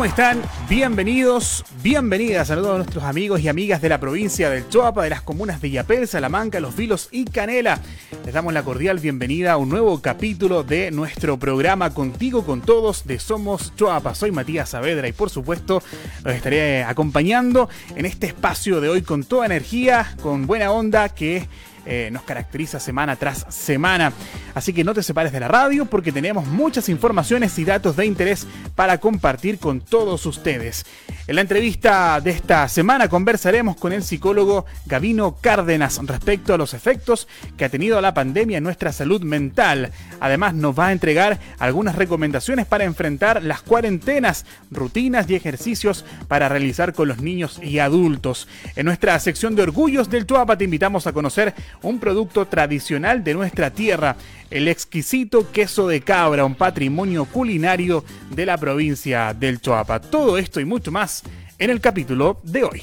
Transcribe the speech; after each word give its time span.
¿Cómo 0.00 0.08
están? 0.08 0.40
Bienvenidos, 0.66 1.62
bienvenidas 1.82 2.50
a 2.50 2.54
todos 2.54 2.78
nuestros 2.78 3.04
amigos 3.04 3.42
y 3.42 3.48
amigas 3.48 3.82
de 3.82 3.90
la 3.90 4.00
provincia 4.00 4.48
del 4.48 4.66
Choapa, 4.66 5.04
de 5.04 5.10
las 5.10 5.20
comunas 5.20 5.60
de 5.60 5.72
Yapel, 5.72 6.08
Salamanca, 6.08 6.58
Los 6.58 6.74
Vilos 6.74 7.10
y 7.12 7.26
Canela. 7.26 7.78
Les 8.24 8.32
damos 8.32 8.54
la 8.54 8.62
cordial 8.62 8.98
bienvenida 8.98 9.52
a 9.52 9.56
un 9.58 9.68
nuevo 9.68 10.00
capítulo 10.00 10.62
de 10.62 10.90
nuestro 10.90 11.38
programa 11.38 11.92
Contigo 11.92 12.46
con 12.46 12.62
Todos 12.62 13.06
de 13.06 13.18
Somos 13.18 13.76
Choapa. 13.76 14.14
Soy 14.14 14.30
Matías 14.30 14.70
Saavedra 14.70 15.06
y 15.06 15.12
por 15.12 15.28
supuesto 15.28 15.82
los 16.24 16.34
estaré 16.34 16.82
acompañando 16.82 17.68
en 17.94 18.06
este 18.06 18.28
espacio 18.28 18.80
de 18.80 18.88
hoy 18.88 19.02
con 19.02 19.24
toda 19.24 19.44
energía, 19.44 20.16
con 20.22 20.46
buena 20.46 20.70
onda 20.70 21.10
que 21.10 21.46
eh, 21.86 22.08
nos 22.12 22.22
caracteriza 22.22 22.80
semana 22.80 23.16
tras 23.16 23.46
semana. 23.48 24.12
Así 24.54 24.72
que 24.72 24.84
no 24.84 24.94
te 24.94 25.02
separes 25.02 25.32
de 25.32 25.40
la 25.40 25.48
radio 25.48 25.86
porque 25.86 26.12
tenemos 26.12 26.46
muchas 26.46 26.88
informaciones 26.88 27.58
y 27.58 27.64
datos 27.64 27.96
de 27.96 28.06
interés 28.06 28.46
para 28.74 28.98
compartir 28.98 29.58
con 29.58 29.80
todos 29.80 30.26
ustedes. 30.26 30.84
En 31.26 31.36
la 31.36 31.42
entrevista 31.42 32.20
de 32.20 32.30
esta 32.30 32.68
semana 32.68 33.08
conversaremos 33.08 33.76
con 33.76 33.92
el 33.92 34.02
psicólogo 34.02 34.66
Gavino 34.86 35.36
Cárdenas 35.40 36.00
respecto 36.04 36.52
a 36.52 36.58
los 36.58 36.74
efectos 36.74 37.28
que 37.56 37.64
ha 37.64 37.68
tenido 37.68 38.00
la 38.00 38.14
pandemia 38.14 38.58
en 38.58 38.64
nuestra 38.64 38.92
salud 38.92 39.22
mental. 39.22 39.92
Además 40.18 40.54
nos 40.54 40.76
va 40.76 40.88
a 40.88 40.92
entregar 40.92 41.38
algunas 41.58 41.94
recomendaciones 41.94 42.66
para 42.66 42.84
enfrentar 42.84 43.42
las 43.42 43.62
cuarentenas, 43.62 44.44
rutinas 44.70 45.30
y 45.30 45.36
ejercicios 45.36 46.04
para 46.26 46.48
realizar 46.48 46.94
con 46.94 47.08
los 47.08 47.20
niños 47.20 47.60
y 47.62 47.78
adultos. 47.78 48.48
En 48.74 48.86
nuestra 48.86 49.18
sección 49.20 49.54
de 49.54 49.62
orgullos 49.62 50.10
del 50.10 50.26
Tuapa 50.26 50.58
te 50.58 50.64
invitamos 50.64 51.06
a 51.06 51.12
conocer 51.12 51.54
un 51.82 51.98
producto 51.98 52.46
tradicional 52.46 53.24
de 53.24 53.34
nuestra 53.34 53.70
tierra, 53.70 54.16
el 54.50 54.68
exquisito 54.68 55.50
queso 55.52 55.88
de 55.88 56.00
cabra, 56.00 56.44
un 56.44 56.54
patrimonio 56.54 57.24
culinario 57.24 58.04
de 58.30 58.46
la 58.46 58.56
provincia 58.56 59.34
del 59.34 59.60
Choapa. 59.60 60.00
Todo 60.00 60.38
esto 60.38 60.60
y 60.60 60.64
mucho 60.64 60.90
más 60.90 61.22
en 61.58 61.70
el 61.70 61.80
capítulo 61.80 62.40
de 62.42 62.64
hoy. 62.64 62.82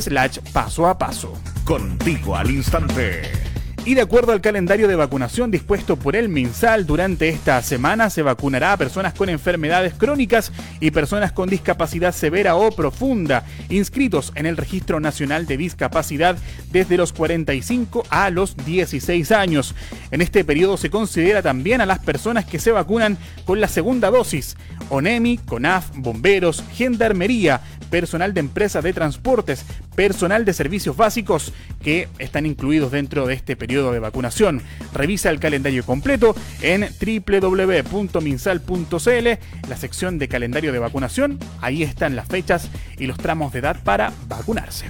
slash 0.00 0.38
paso 0.52 0.86
a 0.86 0.98
paso. 0.98 1.32
Contigo 1.64 2.36
al 2.36 2.50
instante. 2.50 3.47
Y 3.88 3.94
de 3.94 4.02
acuerdo 4.02 4.32
al 4.32 4.42
calendario 4.42 4.86
de 4.86 4.96
vacunación 4.96 5.50
dispuesto 5.50 5.96
por 5.96 6.14
el 6.14 6.28
MinSal, 6.28 6.84
durante 6.84 7.30
esta 7.30 7.62
semana 7.62 8.10
se 8.10 8.20
vacunará 8.20 8.74
a 8.74 8.76
personas 8.76 9.14
con 9.14 9.30
enfermedades 9.30 9.94
crónicas 9.94 10.52
y 10.78 10.90
personas 10.90 11.32
con 11.32 11.48
discapacidad 11.48 12.14
severa 12.14 12.54
o 12.54 12.70
profunda, 12.70 13.46
inscritos 13.70 14.30
en 14.34 14.44
el 14.44 14.58
Registro 14.58 15.00
Nacional 15.00 15.46
de 15.46 15.56
Discapacidad 15.56 16.36
desde 16.70 16.98
los 16.98 17.14
45 17.14 18.04
a 18.10 18.28
los 18.28 18.58
16 18.58 19.32
años. 19.32 19.74
En 20.10 20.20
este 20.20 20.44
periodo 20.44 20.76
se 20.76 20.90
considera 20.90 21.40
también 21.40 21.80
a 21.80 21.86
las 21.86 22.00
personas 22.00 22.44
que 22.44 22.58
se 22.58 22.72
vacunan 22.72 23.16
con 23.46 23.58
la 23.58 23.68
segunda 23.68 24.10
dosis, 24.10 24.58
ONEMI, 24.90 25.38
CONAF, 25.38 25.92
bomberos, 25.96 26.62
gendarmería, 26.74 27.62
personal 27.90 28.34
de 28.34 28.40
empresas 28.40 28.84
de 28.84 28.92
transportes, 28.92 29.64
personal 29.94 30.44
de 30.44 30.52
servicios 30.52 30.96
básicos 30.96 31.52
que 31.82 32.08
están 32.18 32.44
incluidos 32.46 32.92
dentro 32.92 33.26
de 33.26 33.34
este 33.34 33.56
periodo 33.56 33.92
de 33.92 33.98
vacunación. 33.98 34.62
Revisa 34.92 35.30
el 35.30 35.40
calendario 35.40 35.84
completo 35.84 36.34
en 36.62 36.88
www.minsal.cl, 37.00 39.28
la 39.68 39.76
sección 39.76 40.18
de 40.18 40.28
calendario 40.28 40.72
de 40.72 40.78
vacunación. 40.78 41.38
Ahí 41.60 41.82
están 41.82 42.16
las 42.16 42.28
fechas 42.28 42.68
y 42.98 43.06
los 43.06 43.18
tramos 43.18 43.52
de 43.52 43.60
edad 43.60 43.82
para 43.82 44.12
vacunarse. 44.28 44.86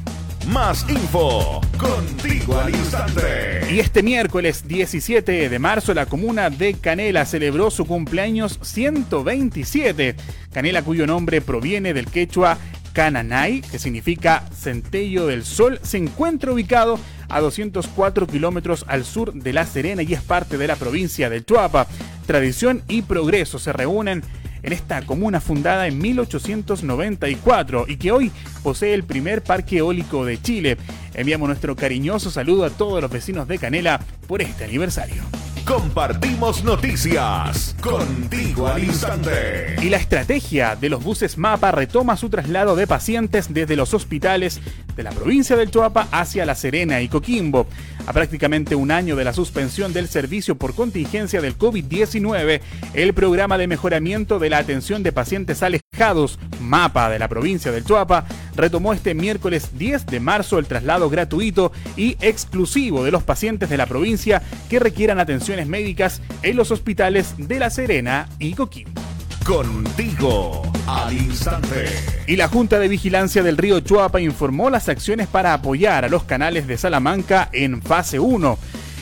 Más 0.48 0.86
info 0.88 1.60
contigo 1.78 2.58
al 2.58 2.70
instante. 2.70 3.66
Y 3.70 3.80
este 3.80 4.02
miércoles 4.02 4.66
17 4.66 5.50
de 5.50 5.58
marzo 5.58 5.92
la 5.92 6.06
comuna 6.06 6.48
de 6.48 6.72
Canela 6.72 7.26
celebró 7.26 7.70
su 7.70 7.84
cumpleaños 7.84 8.58
127. 8.62 10.16
Canela 10.50 10.82
cuyo 10.82 11.06
nombre 11.06 11.42
proviene 11.42 11.92
del 11.92 12.06
quechua 12.06 12.56
Cananay, 12.98 13.60
que 13.60 13.78
significa 13.78 14.42
centello 14.52 15.28
del 15.28 15.44
sol, 15.44 15.78
se 15.84 15.98
encuentra 15.98 16.50
ubicado 16.50 16.98
a 17.28 17.38
204 17.38 18.26
kilómetros 18.26 18.84
al 18.88 19.04
sur 19.04 19.32
de 19.34 19.52
La 19.52 19.66
Serena 19.66 20.02
y 20.02 20.14
es 20.14 20.20
parte 20.20 20.58
de 20.58 20.66
la 20.66 20.74
provincia 20.74 21.30
del 21.30 21.46
Chuapa. 21.46 21.86
Tradición 22.26 22.82
y 22.88 23.02
progreso 23.02 23.60
se 23.60 23.72
reúnen 23.72 24.24
en 24.64 24.72
esta 24.72 25.02
comuna 25.02 25.40
fundada 25.40 25.86
en 25.86 25.96
1894 25.96 27.84
y 27.86 27.98
que 27.98 28.10
hoy 28.10 28.32
posee 28.64 28.94
el 28.94 29.04
primer 29.04 29.44
parque 29.44 29.78
eólico 29.78 30.24
de 30.24 30.42
Chile. 30.42 30.76
Enviamos 31.14 31.46
nuestro 31.46 31.76
cariñoso 31.76 32.32
saludo 32.32 32.64
a 32.64 32.70
todos 32.70 33.00
los 33.00 33.12
vecinos 33.12 33.46
de 33.46 33.60
Canela 33.60 34.00
por 34.26 34.42
este 34.42 34.64
aniversario. 34.64 35.22
Compartimos 35.68 36.64
noticias 36.64 37.76
contigo 37.82 38.68
al 38.68 38.82
instante. 38.82 39.76
Y 39.82 39.90
la 39.90 39.98
estrategia 39.98 40.76
de 40.76 40.88
los 40.88 41.04
buses 41.04 41.36
MAPA 41.36 41.72
retoma 41.72 42.16
su 42.16 42.30
traslado 42.30 42.74
de 42.74 42.86
pacientes 42.86 43.52
desde 43.52 43.76
los 43.76 43.92
hospitales 43.92 44.62
de 44.98 45.04
la 45.04 45.12
provincia 45.12 45.56
del 45.56 45.70
Choapa 45.70 46.08
hacia 46.10 46.44
La 46.44 46.56
Serena 46.56 47.00
y 47.00 47.08
Coquimbo. 47.08 47.68
A 48.04 48.12
prácticamente 48.12 48.74
un 48.74 48.90
año 48.90 49.14
de 49.14 49.22
la 49.22 49.32
suspensión 49.32 49.92
del 49.92 50.08
servicio 50.08 50.56
por 50.56 50.74
contingencia 50.74 51.40
del 51.40 51.56
COVID-19, 51.56 52.60
el 52.94 53.14
programa 53.14 53.58
de 53.58 53.68
mejoramiento 53.68 54.40
de 54.40 54.50
la 54.50 54.58
atención 54.58 55.04
de 55.04 55.12
pacientes 55.12 55.62
alejados, 55.62 56.40
MAPA 56.60 57.10
de 57.10 57.20
la 57.20 57.28
provincia 57.28 57.70
del 57.70 57.84
Choapa, 57.84 58.26
retomó 58.56 58.92
este 58.92 59.14
miércoles 59.14 59.78
10 59.78 60.06
de 60.06 60.18
marzo 60.18 60.58
el 60.58 60.66
traslado 60.66 61.08
gratuito 61.08 61.70
y 61.96 62.16
exclusivo 62.20 63.04
de 63.04 63.12
los 63.12 63.22
pacientes 63.22 63.70
de 63.70 63.76
la 63.76 63.86
provincia 63.86 64.42
que 64.68 64.80
requieran 64.80 65.20
atenciones 65.20 65.68
médicas 65.68 66.20
en 66.42 66.56
los 66.56 66.72
hospitales 66.72 67.34
de 67.38 67.60
La 67.60 67.70
Serena 67.70 68.28
y 68.40 68.54
Coquimbo. 68.54 69.07
Contigo 69.48 70.60
al 70.86 71.14
instante. 71.14 71.86
Y 72.26 72.36
la 72.36 72.48
Junta 72.48 72.78
de 72.78 72.86
Vigilancia 72.86 73.42
del 73.42 73.56
Río 73.56 73.80
Chuapa 73.80 74.20
informó 74.20 74.68
las 74.68 74.90
acciones 74.90 75.26
para 75.26 75.54
apoyar 75.54 76.04
a 76.04 76.10
los 76.10 76.24
canales 76.24 76.66
de 76.66 76.76
Salamanca 76.76 77.48
en 77.54 77.80
fase 77.80 78.20
1 78.20 78.58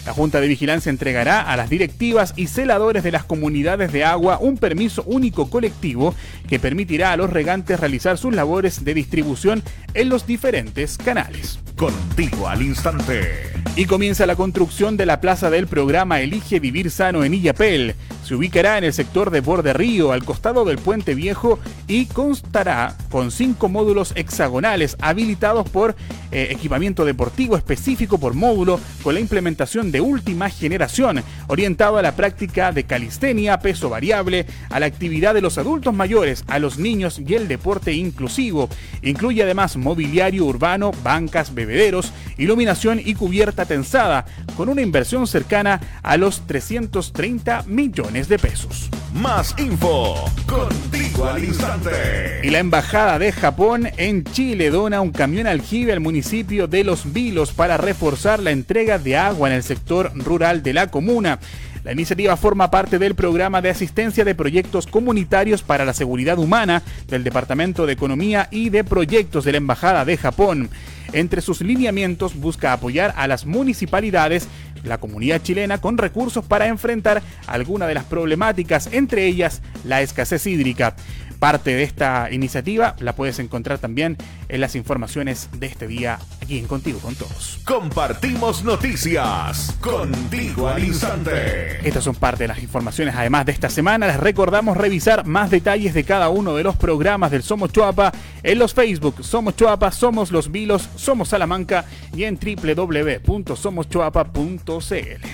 la 0.06 0.12
Junta 0.12 0.40
de 0.40 0.46
Vigilancia 0.46 0.88
entregará 0.88 1.40
a 1.40 1.56
las 1.56 1.69
directivas 1.69 2.32
y 2.37 2.46
celadores 2.46 3.02
de 3.02 3.10
las 3.10 3.25
comunidades 3.25 3.93
de 3.93 4.04
agua 4.04 4.38
un 4.40 4.56
permiso 4.56 5.02
único 5.04 5.50
colectivo 5.50 6.14
que 6.48 6.60
permitirá 6.60 7.10
a 7.10 7.16
los 7.16 7.28
regantes 7.28 7.81
realizar 7.81 8.16
sus 8.16 8.32
labores 8.32 8.84
de 8.84 8.94
distribución 8.94 9.64
en 9.94 10.08
los 10.08 10.25
diferentes 10.25 10.96
canales. 10.96 11.58
Contigo 11.76 12.48
al 12.48 12.62
instante. 12.62 13.50
Y 13.75 13.87
comienza 13.87 14.26
la 14.26 14.37
construcción 14.37 14.96
de 14.96 15.06
la 15.06 15.20
plaza 15.20 15.50
del 15.50 15.66
programa 15.66 16.20
Elige 16.20 16.60
Vivir 16.60 16.93
Sano 16.93 17.25
en 17.25 17.34
Illapel. 17.34 17.96
Se 18.26 18.34
ubicará 18.34 18.76
en 18.76 18.82
el 18.82 18.93
sector 18.93 19.31
de 19.31 19.40
Borde 19.40 19.73
Río, 19.73 20.11
al 20.11 20.25
costado 20.25 20.64
del 20.64 20.78
Puente 20.78 21.14
Viejo, 21.14 21.61
y 21.87 22.06
constará 22.06 22.96
con 23.08 23.31
cinco 23.31 23.69
módulos 23.69 24.14
hexagonales 24.17 24.96
habilitados 25.00 25.70
por 25.70 25.94
eh, 26.32 26.49
equipamiento 26.50 27.05
deportivo 27.05 27.56
específico 27.56 28.19
por 28.19 28.34
módulo, 28.34 28.81
con 29.05 29.14
la 29.14 29.20
implementación 29.20 29.93
de 29.93 30.00
última 30.00 30.50
generación, 30.50 31.23
orientado 31.46 31.99
a 31.99 32.02
la 32.02 32.17
práctica 32.17 32.73
de 32.73 32.82
calistenia, 32.82 33.61
peso 33.61 33.90
variable, 33.90 34.46
a 34.70 34.81
la 34.81 34.87
actividad 34.87 35.32
de 35.32 35.43
los 35.43 35.56
adultos 35.56 35.94
mayores, 35.94 36.43
a 36.49 36.58
los 36.58 36.79
niños 36.79 37.20
y 37.25 37.34
el 37.34 37.46
deporte 37.46 37.93
inclusivo. 37.93 38.69
Incluye 39.02 39.44
además 39.44 39.76
mobiliario 39.76 40.46
urbano, 40.46 40.90
bancas, 41.05 41.55
bebederos, 41.55 42.12
iluminación 42.38 43.00
y 43.05 43.14
cubierta 43.14 43.67
tensada, 43.67 44.25
con 44.56 44.69
una 44.69 44.82
inversión 44.82 45.29
cercana 45.29 45.81
a 46.02 46.17
los 46.17 46.44
330 46.49 47.62
millones 47.69 48.15
de 48.24 48.38
pesos. 48.38 48.88
Más 49.12 49.54
info 49.58 50.14
contigo 50.46 51.26
al 51.26 51.44
instante. 51.44 52.40
Y 52.42 52.48
la 52.48 52.60
Embajada 52.60 53.18
de 53.18 53.30
Japón 53.30 53.88
en 53.98 54.24
Chile 54.24 54.70
dona 54.70 55.02
un 55.02 55.12
camión 55.12 55.46
aljibe 55.46 55.92
al 55.92 56.00
municipio 56.00 56.66
de 56.66 56.82
Los 56.82 57.12
Vilos 57.12 57.52
para 57.52 57.76
reforzar 57.76 58.40
la 58.40 58.52
entrega 58.52 58.98
de 58.98 59.18
agua 59.18 59.50
en 59.50 59.54
el 59.56 59.62
sector 59.62 60.12
rural 60.14 60.62
de 60.62 60.72
la 60.72 60.86
comuna. 60.86 61.38
La 61.84 61.92
iniciativa 61.92 62.36
forma 62.36 62.68
parte 62.70 62.98
del 62.98 63.14
programa 63.14 63.62
de 63.62 63.70
asistencia 63.70 64.24
de 64.24 64.34
proyectos 64.34 64.88
comunitarios 64.88 65.62
para 65.62 65.84
la 65.84 65.92
seguridad 65.92 66.38
humana 66.38 66.82
del 67.06 67.22
Departamento 67.22 67.86
de 67.86 67.92
Economía 67.92 68.48
y 68.50 68.70
de 68.70 68.82
Proyectos 68.82 69.44
de 69.44 69.52
la 69.52 69.58
Embajada 69.58 70.04
de 70.04 70.16
Japón. 70.16 70.69
Entre 71.12 71.40
sus 71.40 71.60
lineamientos 71.60 72.34
busca 72.34 72.72
apoyar 72.72 73.14
a 73.16 73.28
las 73.28 73.46
municipalidades, 73.46 74.48
la 74.86 74.98
comunidad 74.98 75.42
chilena, 75.42 75.78
con 75.78 75.98
recursos 75.98 76.44
para 76.44 76.66
enfrentar 76.66 77.22
algunas 77.46 77.88
de 77.88 77.94
las 77.94 78.04
problemáticas, 78.04 78.88
entre 78.92 79.26
ellas 79.26 79.62
la 79.84 80.02
escasez 80.02 80.46
hídrica. 80.46 80.96
Parte 81.38 81.74
de 81.74 81.82
esta 81.82 82.32
iniciativa 82.32 82.96
la 83.00 83.14
puedes 83.14 83.38
encontrar 83.38 83.78
también 83.78 84.16
en 84.48 84.60
las 84.60 84.74
informaciones 84.74 85.48
de 85.58 85.66
este 85.66 85.86
día 85.86 86.18
aquí 86.42 86.58
en 86.58 86.66
Contigo 86.66 86.98
con 86.98 87.14
Todos. 87.14 87.60
Compartimos 87.64 88.64
noticias 88.64 89.76
contigo 89.80 90.68
al 90.68 90.84
instante. 90.84 91.86
Estas 91.86 92.04
son 92.04 92.14
parte 92.14 92.44
de 92.44 92.48
las 92.48 92.62
informaciones 92.62 93.14
además 93.14 93.44
de 93.46 93.52
esta 93.52 93.68
semana. 93.68 94.06
Les 94.06 94.18
recordamos 94.18 94.74
revisar 94.76 95.26
más 95.26 95.50
detalles 95.50 95.92
de 95.94 96.04
cada 96.04 96.30
uno 96.30 96.54
de 96.54 96.62
los 96.62 96.76
programas 96.76 97.30
del 97.30 97.42
Somos 97.42 97.72
Chuapa 97.72 98.12
en 98.42 98.58
los 98.58 98.74
Facebook 98.74 99.22
Somos 99.22 99.56
Chuapa, 99.56 99.90
Somos 99.92 100.30
Los 100.30 100.50
Vilos, 100.50 100.88
Somos 100.96 101.28
Salamanca 101.28 101.84
y 102.14 102.24
en 102.24 102.38
www.somoschuapa.cl. 102.38 105.26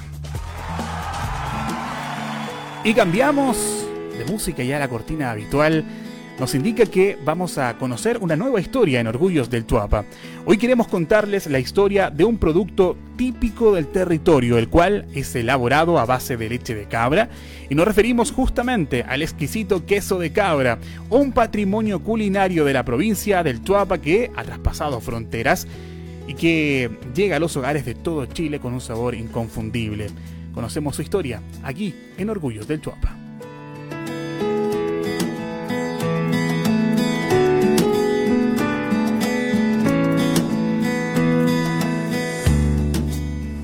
Y 2.84 2.94
cambiamos 2.94 3.81
de 4.19 4.25
música 4.25 4.62
ya 4.62 4.79
la 4.79 4.88
cortina 4.88 5.31
habitual 5.31 5.85
nos 6.38 6.55
indica 6.55 6.87
que 6.87 7.19
vamos 7.25 7.59
a 7.59 7.76
conocer 7.79 8.19
una 8.19 8.37
nueva 8.37 8.61
historia 8.61 9.00
en 9.00 9.06
Orgullos 9.06 9.50
del 9.50 9.64
Tuapa. 9.64 10.05
Hoy 10.44 10.56
queremos 10.56 10.88
contarles 10.88 11.47
la 11.47 11.59
historia 11.59 12.11
de 12.11 12.25
un 12.25 12.38
producto 12.38 12.97
típico 13.17 13.75
del 13.75 13.88
territorio, 13.88 14.59
el 14.59 14.69
cual 14.69 15.06
es 15.14 15.37
elaborado 15.37 15.99
a 15.99 16.06
base 16.06 16.37
de 16.37 16.49
leche 16.49 16.75
de 16.75 16.87
cabra, 16.87 17.29
y 17.69 17.75
nos 17.75 17.87
referimos 17.87 18.32
justamente 18.32 19.03
al 19.03 19.23
exquisito 19.23 19.85
queso 19.85 20.19
de 20.19 20.32
cabra, 20.32 20.79
un 21.11 21.32
patrimonio 21.32 22.03
culinario 22.03 22.64
de 22.64 22.73
la 22.73 22.85
provincia 22.85 23.42
del 23.42 23.61
Tuapa 23.61 23.99
que 23.99 24.31
ha 24.35 24.42
traspasado 24.42 25.00
fronteras 25.00 25.69
y 26.26 26.35
que 26.35 26.90
llega 27.14 27.37
a 27.37 27.40
los 27.40 27.57
hogares 27.57 27.85
de 27.85 27.95
todo 27.95 28.26
Chile 28.26 28.59
con 28.59 28.73
un 28.73 28.81
sabor 28.81 29.14
inconfundible. 29.14 30.09
Conocemos 30.54 30.97
su 30.97 31.02
historia 31.02 31.42
aquí 31.62 31.95
en 32.16 32.31
Orgullos 32.31 32.66
del 32.66 32.81
Tuapa. 32.81 33.16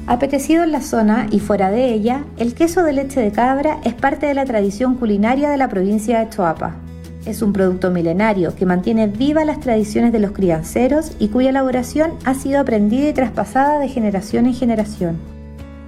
Apetecido 0.09 0.65
en 0.65 0.73
la 0.73 0.81
zona 0.81 1.27
y 1.31 1.38
fuera 1.38 1.71
de 1.71 1.93
ella, 1.93 2.25
el 2.38 2.55
queso 2.55 2.83
de 2.83 2.95
leche 2.95 3.21
de 3.21 3.31
cabra 3.31 3.77
es 3.85 3.93
parte 3.93 4.25
de 4.25 4.33
la 4.33 4.47
tradición 4.47 4.95
culinaria 4.95 5.50
de 5.50 5.59
la 5.59 5.69
provincia 5.69 6.19
de 6.19 6.31
Choapa. 6.31 6.77
Es 7.27 7.43
un 7.43 7.53
producto 7.53 7.91
milenario 7.91 8.55
que 8.55 8.65
mantiene 8.65 9.07
vivas 9.07 9.45
las 9.45 9.61
tradiciones 9.61 10.11
de 10.12 10.19
los 10.19 10.31
crianceros 10.31 11.12
y 11.19 11.29
cuya 11.29 11.50
elaboración 11.50 12.12
ha 12.25 12.33
sido 12.33 12.59
aprendida 12.59 13.07
y 13.07 13.12
traspasada 13.12 13.79
de 13.81 13.88
generación 13.88 14.47
en 14.47 14.55
generación. 14.55 15.19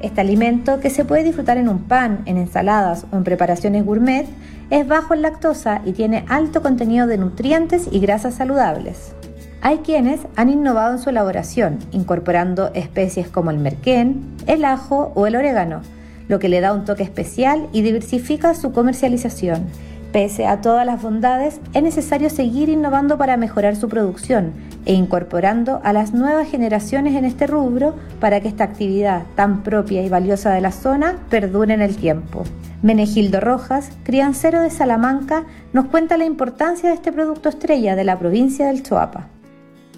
Este 0.03 0.21
alimento, 0.21 0.81
que 0.81 0.91
se 0.91 1.07
puede 1.07 1.25
disfrutar 1.25 1.57
en 1.57 1.71
un 1.71 1.85
pan, 1.85 2.21
en 2.27 2.37
ensaladas 2.37 3.07
o 3.11 3.17
en 3.17 3.25
preparaciones 3.25 3.87
gourmet, 3.87 4.27
es 4.69 4.87
bajo 4.87 5.15
en 5.15 5.23
lactosa 5.23 5.81
y 5.87 5.93
tiene 5.93 6.27
alto 6.29 6.61
contenido 6.61 7.07
de 7.07 7.17
nutrientes 7.17 7.89
y 7.91 8.01
grasas 8.01 8.35
saludables. 8.35 9.15
Hay 9.63 9.79
quienes 9.79 10.21
han 10.37 10.49
innovado 10.49 10.95
en 10.95 10.99
su 10.99 11.11
elaboración, 11.11 11.81
incorporando 11.93 12.71
especies 12.73 13.29
como 13.29 13.51
el 13.51 13.59
merquén, 13.59 14.23
el 14.47 14.65
ajo 14.65 15.13
o 15.15 15.27
el 15.27 15.37
orégano, 15.37 15.83
lo 16.29 16.39
que 16.39 16.49
le 16.49 16.63
da 16.63 16.73
un 16.73 16.87
toque 16.87 17.03
especial 17.03 17.69
y 17.71 17.83
diversifica 17.83 18.55
su 18.55 18.73
comercialización. 18.73 19.67
Pese 20.13 20.47
a 20.47 20.63
todas 20.63 20.87
las 20.87 21.03
bondades, 21.03 21.61
es 21.75 21.83
necesario 21.83 22.31
seguir 22.31 22.71
innovando 22.71 23.19
para 23.19 23.37
mejorar 23.37 23.77
su 23.77 23.89
producción 23.89 24.55
e 24.87 24.95
incorporando 24.95 25.81
a 25.85 25.93
las 25.93 26.15
nuevas 26.15 26.49
generaciones 26.49 27.15
en 27.15 27.27
este 27.27 27.47
rubro 27.47 27.95
para 28.19 28.41
que 28.41 28.49
esta 28.49 28.65
actividad 28.65 29.25
tan 29.37 29.63
propia 29.63 30.03
y 30.03 30.09
valiosa 30.09 30.53
de 30.53 30.63
la 30.63 30.73
zona 30.73 31.19
perdure 31.29 31.75
en 31.75 31.83
el 31.83 31.97
tiempo. 31.97 32.45
Menegildo 32.83 33.41
Rojas, 33.41 33.91
criancero 34.05 34.63
de 34.63 34.71
Salamanca, 34.71 35.45
nos 35.75 35.85
cuenta 35.85 36.17
la 36.17 36.25
importancia 36.25 36.89
de 36.89 36.95
este 36.95 37.13
producto 37.13 37.51
estrella 37.51 37.95
de 37.95 38.05
la 38.05 38.19
provincia 38.19 38.67
del 38.69 38.83
Choapa. 38.83 39.29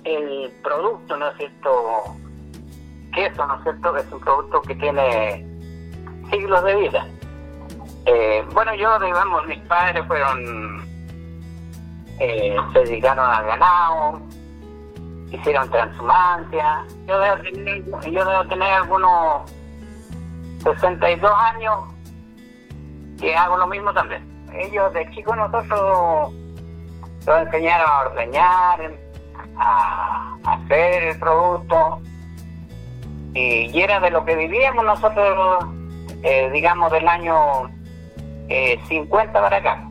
El 0.04 0.50
producto, 0.62 1.16
¿no 1.16 1.28
es 1.28 1.36
cierto? 1.36 2.16
Queso, 3.14 3.46
¿no 3.46 3.56
es 3.56 3.62
cierto? 3.62 3.96
Es 3.96 4.12
un 4.12 4.20
producto 4.20 4.62
que 4.62 4.74
tiene 4.76 5.46
siglos 6.30 6.64
de 6.64 6.74
vida. 6.76 7.06
Eh, 8.06 8.44
bueno, 8.52 8.74
yo, 8.74 8.98
digamos, 8.98 9.46
mis 9.46 9.60
padres 9.60 10.04
fueron, 10.06 10.84
eh, 12.18 12.56
se 12.72 12.78
dedicaron 12.80 13.30
al 13.30 13.46
ganado, 13.46 14.20
hicieron 15.30 15.70
transhumancia. 15.70 16.84
Yo 17.06 17.18
debo 17.20 17.36
tener, 17.42 17.84
yo 18.10 18.24
debo 18.24 18.44
tener 18.46 18.72
algunos 18.72 19.50
62 20.64 21.30
años 21.54 21.78
que 23.20 23.34
hago 23.36 23.56
lo 23.56 23.66
mismo 23.66 23.92
también. 23.92 24.28
Ellos 24.52 24.92
de 24.92 25.08
chicos 25.10 25.36
nosotros 25.36 26.32
nos 27.26 27.42
enseñaron 27.42 27.88
a 27.88 28.00
ordeñar, 28.00 28.92
a, 29.56 30.36
hacer 30.44 31.04
el 31.04 31.18
producto 31.18 32.00
y, 33.34 33.80
era 33.80 34.00
de 34.00 34.10
lo 34.10 34.24
que 34.24 34.36
vivíamos 34.36 34.84
nosotros, 34.84 35.64
eh, 36.22 36.50
digamos, 36.52 36.92
del 36.92 37.08
año 37.08 37.70
50 38.88 39.32
para 39.32 39.56
acá. 39.56 39.88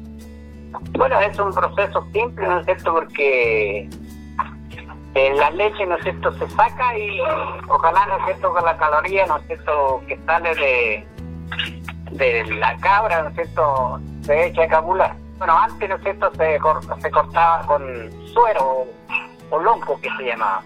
Bueno, 0.98 1.20
es 1.20 1.38
un 1.40 1.52
proceso 1.54 2.06
simple, 2.14 2.48
¿no 2.48 2.60
es 2.60 2.66
cierto? 2.66 2.94
Porque 2.94 3.90
eh, 5.14 5.34
la 5.36 5.52
leche, 5.52 5.86
¿no 5.86 5.96
es 5.96 6.04
cierto?, 6.04 6.32
se 6.34 6.50
saca 6.52 6.98
y 6.98 7.20
ojalá, 7.68 8.06
¿no 8.06 8.18
es 8.18 8.26
cierto?, 8.26 8.54
con 8.54 8.64
la 8.64 8.78
caloría, 8.78 9.26
¿no 9.26 9.38
es 9.38 9.48
cierto?, 9.48 10.02
que 10.08 10.18
sale 10.26 10.56
de, 10.56 11.08
de 12.12 12.46
la 12.56 12.78
cabra, 12.78 13.24
¿no 13.24 13.30
es 13.30 13.36
cierto?, 13.36 14.00
se 14.22 14.48
echa 14.48 14.64
a 14.64 14.68
cabular. 14.68 15.16
Bueno, 15.38 15.58
antes, 15.58 15.90
¿no 15.90 15.96
es 15.96 16.02
cierto?, 16.04 16.32
se, 16.38 16.60
se 17.02 17.12
cortaba 17.12 17.66
con 17.66 18.10
suero 18.34 18.86
o 19.52 19.60
lonco, 19.60 20.00
que 20.02 20.10
se 20.18 20.24
llamaba, 20.26 20.64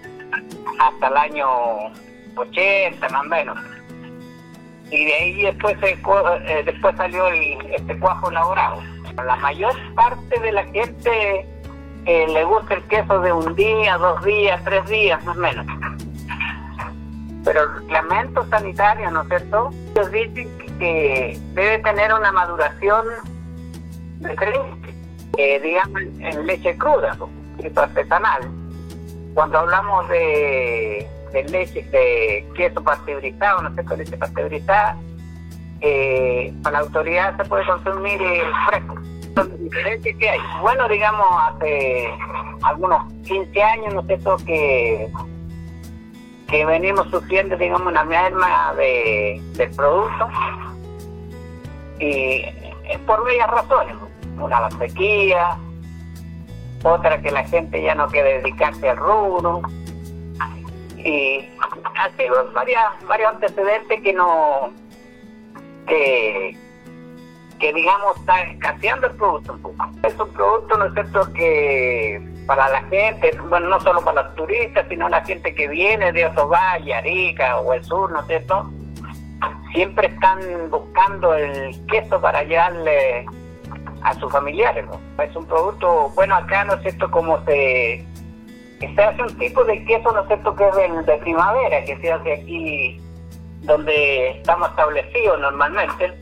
hasta 0.79 1.07
el 1.07 1.17
año 1.17 1.47
80, 2.35 3.09
más 3.09 3.21
o 3.21 3.29
menos 3.29 3.57
y 4.91 5.05
de 5.05 5.13
ahí 5.13 5.41
después 5.41 5.77
eh, 5.81 6.63
después 6.65 6.95
salió 6.95 7.27
el, 7.27 7.57
este 7.71 7.97
cuajo 7.99 8.29
elaborado. 8.29 8.81
La 9.15 9.35
mayor 9.37 9.73
parte 9.95 10.39
de 10.39 10.51
la 10.51 10.63
gente 10.65 11.45
eh, 12.05 12.27
le 12.27 12.43
gusta 12.43 12.75
el 12.75 12.83
queso 12.83 13.19
de 13.21 13.31
un 13.31 13.55
día, 13.55 13.97
dos 13.97 14.23
días, 14.23 14.61
tres 14.63 14.85
días, 14.87 15.23
más 15.23 15.37
o 15.37 15.39
menos. 15.39 15.65
Pero 17.43 17.63
el 17.63 17.75
reglamento 17.75 18.45
sanitario, 18.49 19.09
¿no 19.11 19.21
es 19.21 19.27
cierto? 19.29 19.69
Ellos 19.95 20.11
dicen 20.11 20.57
que 20.79 21.39
debe 21.53 21.79
tener 21.79 22.13
una 22.13 22.31
maduración 22.31 23.05
diferente, 24.19 24.93
eh, 25.37 25.59
digamos, 25.61 26.01
en 26.19 26.45
leche 26.45 26.77
cruda, 26.77 27.17
queso 27.61 27.81
artesanal. 27.81 28.41
Cuando 29.35 29.59
hablamos 29.59 30.09
de 30.09 31.07
de 31.35 31.43
leche, 31.49 31.83
de 31.91 32.47
queso 32.55 32.81
pasteurizado, 32.81 33.61
no 33.61 33.75
sé 33.75 33.83
con 33.83 33.97
leche 33.97 34.17
pasteurizada, 34.17 34.97
eh, 35.81 36.53
para 36.63 36.79
la 36.79 36.85
autoridad 36.85 37.35
se 37.35 37.43
puede 37.45 37.65
consumir 37.65 38.21
eh, 38.21 38.43
fresco. 38.67 38.95
Diferencias 39.59 40.15
que 40.17 40.29
hay. 40.29 40.39
Bueno, 40.61 40.87
digamos, 40.87 41.25
hace 41.41 42.09
algunos 42.63 43.11
15 43.23 43.63
años, 43.63 43.93
no 43.93 44.01
sé, 44.03 44.17
que, 44.45 45.11
que 46.47 46.65
venimos 46.65 47.09
sufriendo, 47.11 47.57
digamos, 47.57 47.87
una 47.87 48.05
merma 48.05 48.73
de, 48.75 49.41
del 49.55 49.71
producto. 49.71 50.29
Y 51.99 52.45
es 52.89 52.99
por 53.05 53.25
varias 53.25 53.49
razones. 53.49 53.95
Una, 54.39 54.61
la 54.61 54.71
sequía, 54.71 55.57
otra 56.85 57.21
que 57.21 57.31
la 57.31 57.43
gente 57.43 57.81
ya 57.81 57.95
no 57.95 58.07
quiere 58.07 58.39
dedicarse 58.39 58.89
al 58.89 58.97
rubro 58.97 59.61
y 60.97 61.49
así 61.97 62.23
varias, 62.53 62.83
varios 63.07 63.33
antecedentes 63.33 64.01
que 64.01 64.13
no 64.13 64.71
que, 65.87 66.57
que 67.59 67.73
digamos 67.73 68.17
está 68.17 68.41
escaseando 68.41 69.07
el 69.07 69.13
producto 69.13 69.53
un 69.53 69.61
poco. 69.61 69.89
Es 70.03 70.19
un 70.19 70.29
producto, 70.33 70.77
¿no 70.77 70.85
es 70.85 70.93
cierto?, 70.93 71.33
que 71.33 72.27
para 72.47 72.69
la 72.69 72.81
gente, 72.83 73.37
bueno, 73.49 73.69
no 73.69 73.79
solo 73.79 74.03
para 74.03 74.23
los 74.23 74.35
turistas, 74.35 74.85
sino 74.89 75.09
la 75.09 75.23
gente 75.23 75.53
que 75.53 75.67
viene 75.67 76.11
de 76.11 76.27
valles, 76.27 76.95
Arica 76.95 77.59
o 77.59 77.73
el 77.73 77.83
sur, 77.83 78.11
¿no 78.11 78.21
es 78.21 78.27
cierto?, 78.27 78.69
siempre 79.73 80.07
están 80.07 80.39
buscando 80.69 81.35
el 81.35 81.85
queso 81.87 82.19
para 82.19 82.43
llevarle 82.43 83.25
a 84.05 84.13
sus 84.13 84.31
familiares, 84.31 84.85
¿no? 84.85 85.23
Es 85.23 85.35
un 85.35 85.45
producto, 85.47 86.11
bueno, 86.15 86.35
acá, 86.35 86.63
¿no 86.63 86.75
es 86.75 86.81
cierto?, 86.83 87.09
como 87.09 87.43
se 87.45 88.05
se 88.79 89.01
hace 89.01 89.21
un 89.21 89.37
tipo 89.39 89.63
de 89.63 89.83
queso, 89.85 90.11
¿no 90.11 90.21
es 90.21 90.27
cierto?, 90.27 90.55
que 90.55 90.67
es 90.67 91.05
de 91.05 91.17
primavera, 91.17 91.83
que 91.85 91.97
se 91.97 92.11
hace 92.11 92.33
aquí 92.33 93.01
donde 93.61 94.29
estamos 94.31 94.69
establecidos 94.69 95.39
normalmente. 95.39 96.13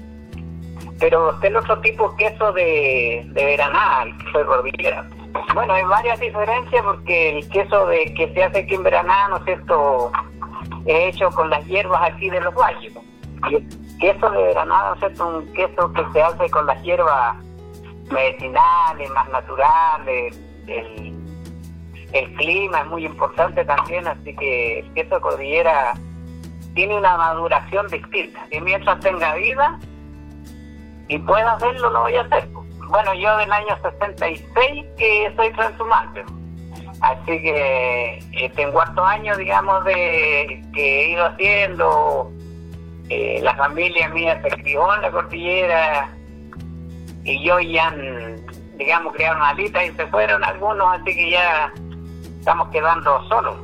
Pero 1.00 1.32
está 1.32 1.48
el 1.48 1.58
otro 1.58 1.82
tipo 1.82 2.10
de 2.10 2.16
queso 2.16 2.54
de, 2.54 3.24
de 3.34 3.46
veranal, 3.46 4.10
el 4.34 4.72
queso. 4.78 5.04
Bueno, 5.54 5.74
hay 5.74 5.84
varias 5.84 6.20
diferencias 6.20 6.84
porque 6.84 7.38
el 7.40 7.50
queso 7.50 7.88
de 7.88 8.14
que 8.14 8.32
se 8.34 8.44
hace 8.44 8.60
aquí 8.60 8.76
en 8.76 8.84
Veraná, 8.84 9.28
¿no 9.30 9.38
es 9.38 9.44
cierto?, 9.44 10.12
es 10.86 11.16
hecho 11.16 11.30
con 11.32 11.50
las 11.50 11.66
hierbas 11.66 12.02
aquí 12.12 12.30
de 12.30 12.40
los 12.40 12.54
valles. 12.54 12.94
Y 13.50 13.56
el 13.56 13.98
queso 14.00 14.30
de 14.30 14.44
Veraná, 14.44 14.90
¿no 14.90 14.94
es 14.94 15.00
cierto?, 15.00 15.28
un 15.28 15.54
queso 15.54 15.92
que 15.92 16.06
se 16.14 16.22
hace 16.22 16.50
con 16.50 16.66
las 16.66 16.82
hierbas 16.84 17.36
medicinales, 18.12 19.10
más 19.12 19.30
naturales, 19.30 20.40
el 20.68 21.24
el 22.14 22.32
clima 22.36 22.82
es 22.82 22.88
muy 22.88 23.06
importante 23.06 23.66
también, 23.66 24.08
así 24.08 24.36
que 24.36 24.86
de 24.94 25.20
cordillera 25.20 25.94
tiene 26.76 26.96
una 26.96 27.18
maduración 27.18 27.88
distinta. 27.88 28.46
Y 28.52 28.62
mientras 28.62 29.00
tenga 29.00 29.34
vida 29.34 29.80
y 31.08 31.18
pueda 31.18 31.54
hacerlo, 31.54 31.90
lo 31.90 32.02
voy 32.02 32.16
a 32.16 32.22
hacer. 32.22 32.48
Bueno, 32.88 33.14
yo 33.16 33.36
del 33.38 33.52
año 33.52 33.76
66 33.82 34.86
que 34.98 35.34
soy 35.36 35.52
transhumante. 35.54 36.24
Así 37.02 37.42
que 37.42 38.20
eh, 38.32 38.52
tengo 38.56 38.74
cuarto 38.74 39.04
años, 39.04 39.38
digamos, 39.38 39.84
de 39.84 40.64
que 40.74 41.02
he 41.02 41.10
ido 41.10 41.26
haciendo. 41.26 42.32
Eh, 43.10 43.40
la 43.42 43.56
familia 43.56 44.08
mía 44.10 44.40
se 44.42 44.50
crió 44.50 44.94
en 44.96 45.02
la 45.02 45.12
cordillera 45.12 46.10
y 47.24 47.46
yo 47.46 47.60
ya, 47.60 47.96
digamos, 48.78 49.14
crearon 49.14 49.42
alitas 49.42 49.84
y 49.86 49.96
se 49.96 50.08
fueron 50.08 50.44
algunos, 50.44 50.88
así 51.00 51.16
que 51.16 51.32
ya 51.32 51.74
estamos 52.40 52.70
quedando 52.70 53.28
solos. 53.30 53.56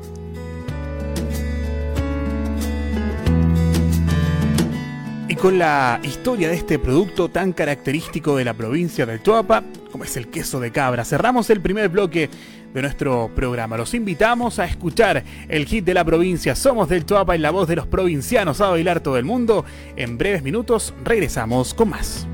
Y 5.27 5.35
con 5.35 5.59
la 5.59 5.99
historia 6.03 6.49
de 6.49 6.55
este 6.55 6.79
producto 6.79 7.29
tan 7.29 7.53
característico 7.53 8.35
de 8.35 8.45
la 8.45 8.53
provincia 8.55 9.05
del 9.05 9.21
Choapa, 9.21 9.63
como 9.91 10.03
es 10.03 10.17
el 10.17 10.29
queso 10.29 10.59
de 10.59 10.71
cabra, 10.71 11.05
cerramos 11.05 11.49
el 11.49 11.61
primer 11.61 11.89
bloque 11.89 12.29
de 12.73 12.81
nuestro 12.81 13.29
programa. 13.35 13.77
Los 13.77 13.93
invitamos 13.93 14.57
a 14.59 14.65
escuchar 14.65 15.23
el 15.47 15.65
hit 15.65 15.85
de 15.85 15.93
la 15.93 16.03
provincia 16.03 16.55
Somos 16.55 16.89
del 16.89 17.05
Choapa 17.05 17.35
en 17.35 17.41
la 17.41 17.51
voz 17.51 17.67
de 17.67 17.75
los 17.75 17.87
provincianos 17.87 18.61
a 18.61 18.69
bailar 18.69 19.01
todo 19.01 19.17
el 19.17 19.25
mundo. 19.25 19.65
En 19.95 20.17
breves 20.17 20.43
minutos 20.43 20.93
regresamos 21.03 21.73
con 21.73 21.89
más. 21.89 22.27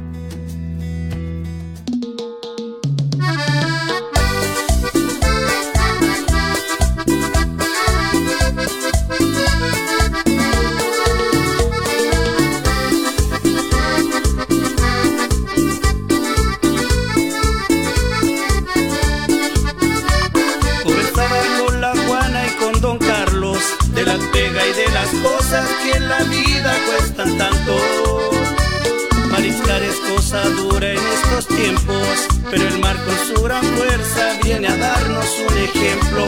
Pero 32.49 32.67
el 32.67 32.79
mar 32.79 32.95
con 33.05 33.15
su 33.27 33.43
gran 33.43 33.63
fuerza 33.63 34.37
viene 34.43 34.67
a 34.67 34.77
darnos 34.77 35.25
un 35.49 35.57
ejemplo. 35.57 36.25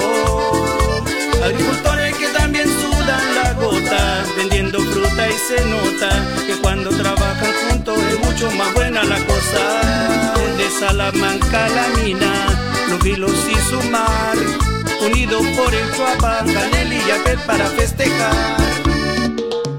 Agricultores 1.44 2.16
que 2.16 2.28
también 2.30 2.68
sudan 2.68 3.36
la 3.36 3.54
gota, 3.54 4.24
vendiendo 4.36 4.80
fruta 4.80 5.28
y 5.30 5.34
se 5.34 5.66
nota 5.66 6.10
que 6.46 6.56
cuando 6.62 6.90
trabajan 6.90 7.54
juntos 7.70 7.98
es 8.12 8.20
mucho 8.20 8.52
más 8.52 8.74
buena 8.74 9.04
la 9.04 9.20
cosa. 9.26 9.82
De 10.58 10.70
Salamanca 10.80 11.68
la 11.70 11.88
mina, 12.02 12.34
los 12.90 13.04
vilos 13.04 13.36
y 13.50 13.56
su 13.70 13.90
mar, 13.90 14.36
unidos 15.06 15.46
por 15.56 15.74
el 15.74 15.94
Chuapa, 15.96 16.40
Canel 16.40 16.94
y 16.94 17.08
Yapel 17.08 17.40
para 17.46 17.66
festejar. 17.68 18.58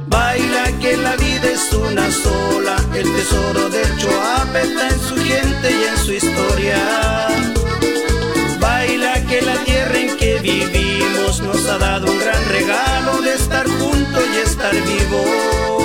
Baila 0.06 0.73
que 0.80 0.97
la 0.97 1.16
vida 1.16 1.50
es 1.52 1.73
una 1.73 2.11
sola, 2.11 2.76
el 2.94 3.12
tesoro 3.12 3.68
del 3.68 3.88
en 4.62 5.00
su 5.00 5.16
gente 5.16 5.70
y 5.70 5.84
en 5.84 5.96
su 5.98 6.12
historia. 6.12 7.28
Baila 8.60 9.24
que 9.26 9.42
la 9.42 9.56
tierra 9.64 9.98
en 9.98 10.16
que 10.16 10.38
vivimos 10.40 11.40
nos 11.40 11.64
ha 11.66 11.78
dado 11.78 12.10
un 12.10 12.18
gran 12.18 12.44
regalo 12.48 13.20
de 13.22 13.34
estar 13.34 13.66
juntos 13.66 14.24
y 14.34 14.48
estar 14.48 14.74
vivos. 14.74 15.77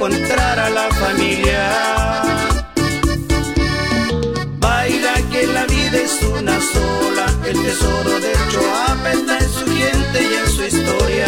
Encontrar 0.00 0.58
a 0.58 0.70
la 0.70 0.88
familia. 0.94 2.22
Baila 4.58 5.14
que 5.30 5.46
la 5.46 5.66
vida 5.66 5.98
es 5.98 6.22
una 6.22 6.58
sola, 6.58 7.26
el 7.44 7.62
tesoro 7.62 8.18
de 8.18 8.32
Choapa 8.50 9.12
está 9.12 9.38
en 9.38 9.50
su 9.50 9.66
gente 9.66 10.18
y 10.22 10.34
en 10.42 10.48
su 10.48 10.62
historia. 10.64 11.26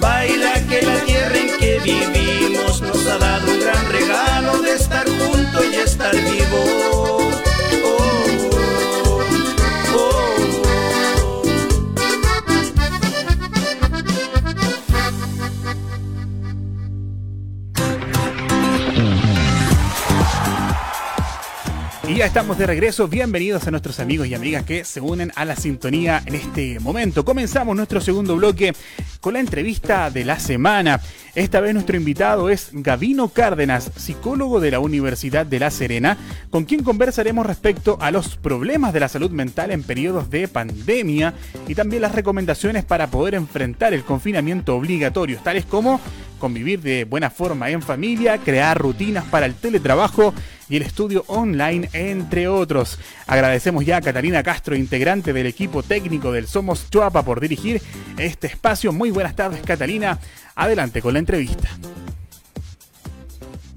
Baila 0.00 0.66
que 0.68 0.82
la 0.82 0.98
tierra 1.04 1.38
en 1.38 1.58
que 1.60 1.78
vivimos 1.78 2.80
nos 2.80 3.06
ha 3.06 3.18
dado 3.18 3.52
un 3.52 3.60
gran 3.60 3.92
regalo 3.92 4.59
ya 22.20 22.26
estamos 22.26 22.58
de 22.58 22.66
regreso. 22.66 23.08
Bienvenidos 23.08 23.66
a 23.66 23.70
nuestros 23.70 23.98
amigos 23.98 24.26
y 24.26 24.34
amigas 24.34 24.64
que 24.64 24.84
se 24.84 25.00
unen 25.00 25.32
a 25.36 25.46
la 25.46 25.56
sintonía 25.56 26.22
en 26.26 26.34
este 26.34 26.78
momento. 26.78 27.24
Comenzamos 27.24 27.74
nuestro 27.74 27.98
segundo 28.02 28.36
bloque 28.36 28.74
con 29.22 29.32
la 29.32 29.40
entrevista 29.40 30.10
de 30.10 30.26
la 30.26 30.38
semana. 30.38 31.00
Esta 31.34 31.60
vez 31.60 31.72
nuestro 31.72 31.96
invitado 31.96 32.50
es 32.50 32.72
Gavino 32.74 33.30
Cárdenas, 33.30 33.90
psicólogo 33.96 34.60
de 34.60 34.70
la 34.70 34.80
Universidad 34.80 35.46
de 35.46 35.60
La 35.60 35.70
Serena, 35.70 36.18
con 36.50 36.66
quien 36.66 36.82
conversaremos 36.82 37.46
respecto 37.46 37.96
a 38.02 38.10
los 38.10 38.36
problemas 38.36 38.92
de 38.92 39.00
la 39.00 39.08
salud 39.08 39.30
mental 39.30 39.70
en 39.70 39.82
periodos 39.82 40.28
de 40.28 40.46
pandemia 40.46 41.32
y 41.68 41.74
también 41.74 42.02
las 42.02 42.14
recomendaciones 42.14 42.84
para 42.84 43.06
poder 43.06 43.34
enfrentar 43.34 43.94
el 43.94 44.04
confinamiento 44.04 44.76
obligatorio, 44.76 45.38
tales 45.42 45.64
como 45.64 46.02
convivir 46.40 46.80
de 46.80 47.04
buena 47.04 47.30
forma 47.30 47.70
en 47.70 47.82
familia, 47.82 48.38
crear 48.38 48.76
rutinas 48.76 49.24
para 49.26 49.46
el 49.46 49.54
teletrabajo 49.54 50.34
y 50.68 50.76
el 50.76 50.82
estudio 50.82 51.24
online, 51.28 51.88
entre 51.92 52.48
otros. 52.48 52.98
Agradecemos 53.28 53.86
ya 53.86 53.98
a 53.98 54.00
Catalina 54.00 54.42
Castro, 54.42 54.74
integrante 54.74 55.32
del 55.32 55.46
equipo 55.46 55.84
técnico 55.84 56.32
del 56.32 56.48
Somos 56.48 56.90
Choapa, 56.90 57.22
por 57.22 57.38
dirigir 57.38 57.80
este 58.18 58.48
espacio. 58.48 58.92
Muy 58.92 59.12
buenas 59.12 59.36
tardes, 59.36 59.60
Catalina. 59.62 60.18
Adelante 60.56 61.00
con 61.00 61.12
la 61.12 61.20
entrevista. 61.20 61.68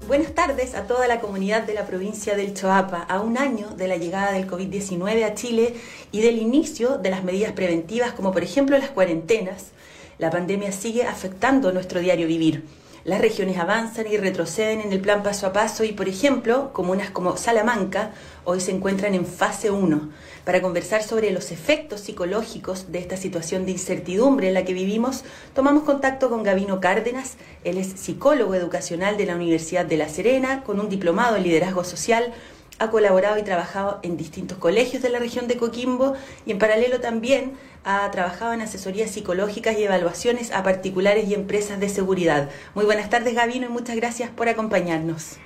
Buenas 0.06 0.34
tardes 0.34 0.74
a 0.74 0.86
toda 0.86 1.08
la 1.08 1.20
comunidad 1.20 1.62
de 1.62 1.72
la 1.72 1.86
provincia 1.86 2.36
del 2.36 2.52
Choapa, 2.52 2.98
a 2.98 3.20
un 3.20 3.38
año 3.38 3.70
de 3.70 3.88
la 3.88 3.96
llegada 3.96 4.32
del 4.32 4.46
COVID-19 4.46 5.24
a 5.24 5.34
Chile 5.34 5.76
y 6.12 6.20
del 6.20 6.36
inicio 6.36 6.98
de 6.98 7.08
las 7.08 7.24
medidas 7.24 7.52
preventivas 7.52 8.12
como 8.12 8.30
por 8.30 8.42
ejemplo 8.42 8.76
las 8.76 8.90
cuarentenas 8.90 9.72
la 10.18 10.30
pandemia 10.30 10.72
sigue 10.72 11.04
afectando 11.04 11.72
nuestro 11.72 12.00
diario 12.00 12.26
vivir. 12.26 12.64
Las 13.04 13.20
regiones 13.20 13.58
avanzan 13.58 14.06
y 14.10 14.16
retroceden 14.16 14.80
en 14.80 14.90
el 14.90 15.00
plan 15.00 15.22
paso 15.22 15.46
a 15.46 15.52
paso 15.52 15.84
y, 15.84 15.92
por 15.92 16.08
ejemplo, 16.08 16.72
comunas 16.72 17.10
como 17.10 17.36
Salamanca 17.36 18.12
hoy 18.44 18.60
se 18.60 18.70
encuentran 18.70 19.14
en 19.14 19.26
fase 19.26 19.70
1 19.70 20.08
para 20.44 20.62
conversar 20.62 21.02
sobre 21.02 21.30
los 21.30 21.50
efectos 21.50 22.00
psicológicos 22.00 22.92
de 22.92 23.00
esta 23.00 23.18
situación 23.18 23.66
de 23.66 23.72
incertidumbre 23.72 24.48
en 24.48 24.54
la 24.54 24.64
que 24.64 24.72
vivimos. 24.72 25.24
Tomamos 25.54 25.82
contacto 25.82 26.30
con 26.30 26.42
Gavino 26.42 26.80
Cárdenas, 26.80 27.36
él 27.62 27.76
es 27.76 27.88
psicólogo 27.88 28.54
educacional 28.54 29.18
de 29.18 29.26
la 29.26 29.36
Universidad 29.36 29.84
de 29.84 29.98
La 29.98 30.08
Serena, 30.08 30.62
con 30.64 30.80
un 30.80 30.88
diplomado 30.88 31.36
en 31.36 31.42
liderazgo 31.42 31.84
social, 31.84 32.32
ha 32.78 32.90
colaborado 32.90 33.38
y 33.38 33.42
trabajado 33.42 34.00
en 34.02 34.16
distintos 34.16 34.58
colegios 34.58 35.02
de 35.02 35.10
la 35.10 35.18
región 35.18 35.46
de 35.48 35.56
Coquimbo 35.56 36.14
y 36.46 36.52
en 36.52 36.58
paralelo 36.58 37.00
también 37.00 37.52
ha 37.84 38.10
trabajado 38.10 38.52
en 38.52 38.62
asesorías 38.62 39.10
psicológicas 39.10 39.78
y 39.78 39.84
evaluaciones 39.84 40.52
a 40.52 40.62
particulares 40.62 41.28
y 41.28 41.34
empresas 41.34 41.78
de 41.80 41.88
seguridad. 41.88 42.50
Muy 42.74 42.84
buenas 42.84 43.10
tardes, 43.10 43.34
Gavino, 43.34 43.66
y 43.66 43.68
muchas 43.68 43.96
gracias 43.96 44.30
por 44.30 44.48
acompañarnos. 44.48 45.36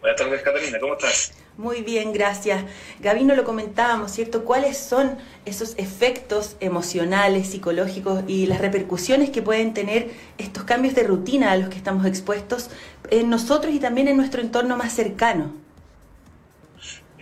Buenas 0.00 0.20
tardes, 0.20 0.42
Catalina, 0.42 0.78
¿cómo 0.78 0.92
estás? 0.92 1.32
Muy 1.56 1.80
bien, 1.80 2.12
gracias. 2.12 2.64
Gavino, 3.00 3.34
lo 3.34 3.44
comentábamos, 3.44 4.12
¿cierto? 4.12 4.44
¿Cuáles 4.44 4.76
son 4.76 5.16
esos 5.46 5.74
efectos 5.78 6.56
emocionales, 6.60 7.48
psicológicos 7.48 8.22
y 8.28 8.46
las 8.46 8.60
repercusiones 8.60 9.30
que 9.30 9.40
pueden 9.40 9.72
tener 9.72 10.10
estos 10.36 10.64
cambios 10.64 10.94
de 10.94 11.04
rutina 11.04 11.52
a 11.52 11.56
los 11.56 11.70
que 11.70 11.78
estamos 11.78 12.04
expuestos 12.04 12.68
en 13.10 13.30
nosotros 13.30 13.74
y 13.74 13.80
también 13.80 14.06
en 14.06 14.18
nuestro 14.18 14.42
entorno 14.42 14.76
más 14.76 14.92
cercano? 14.92 15.65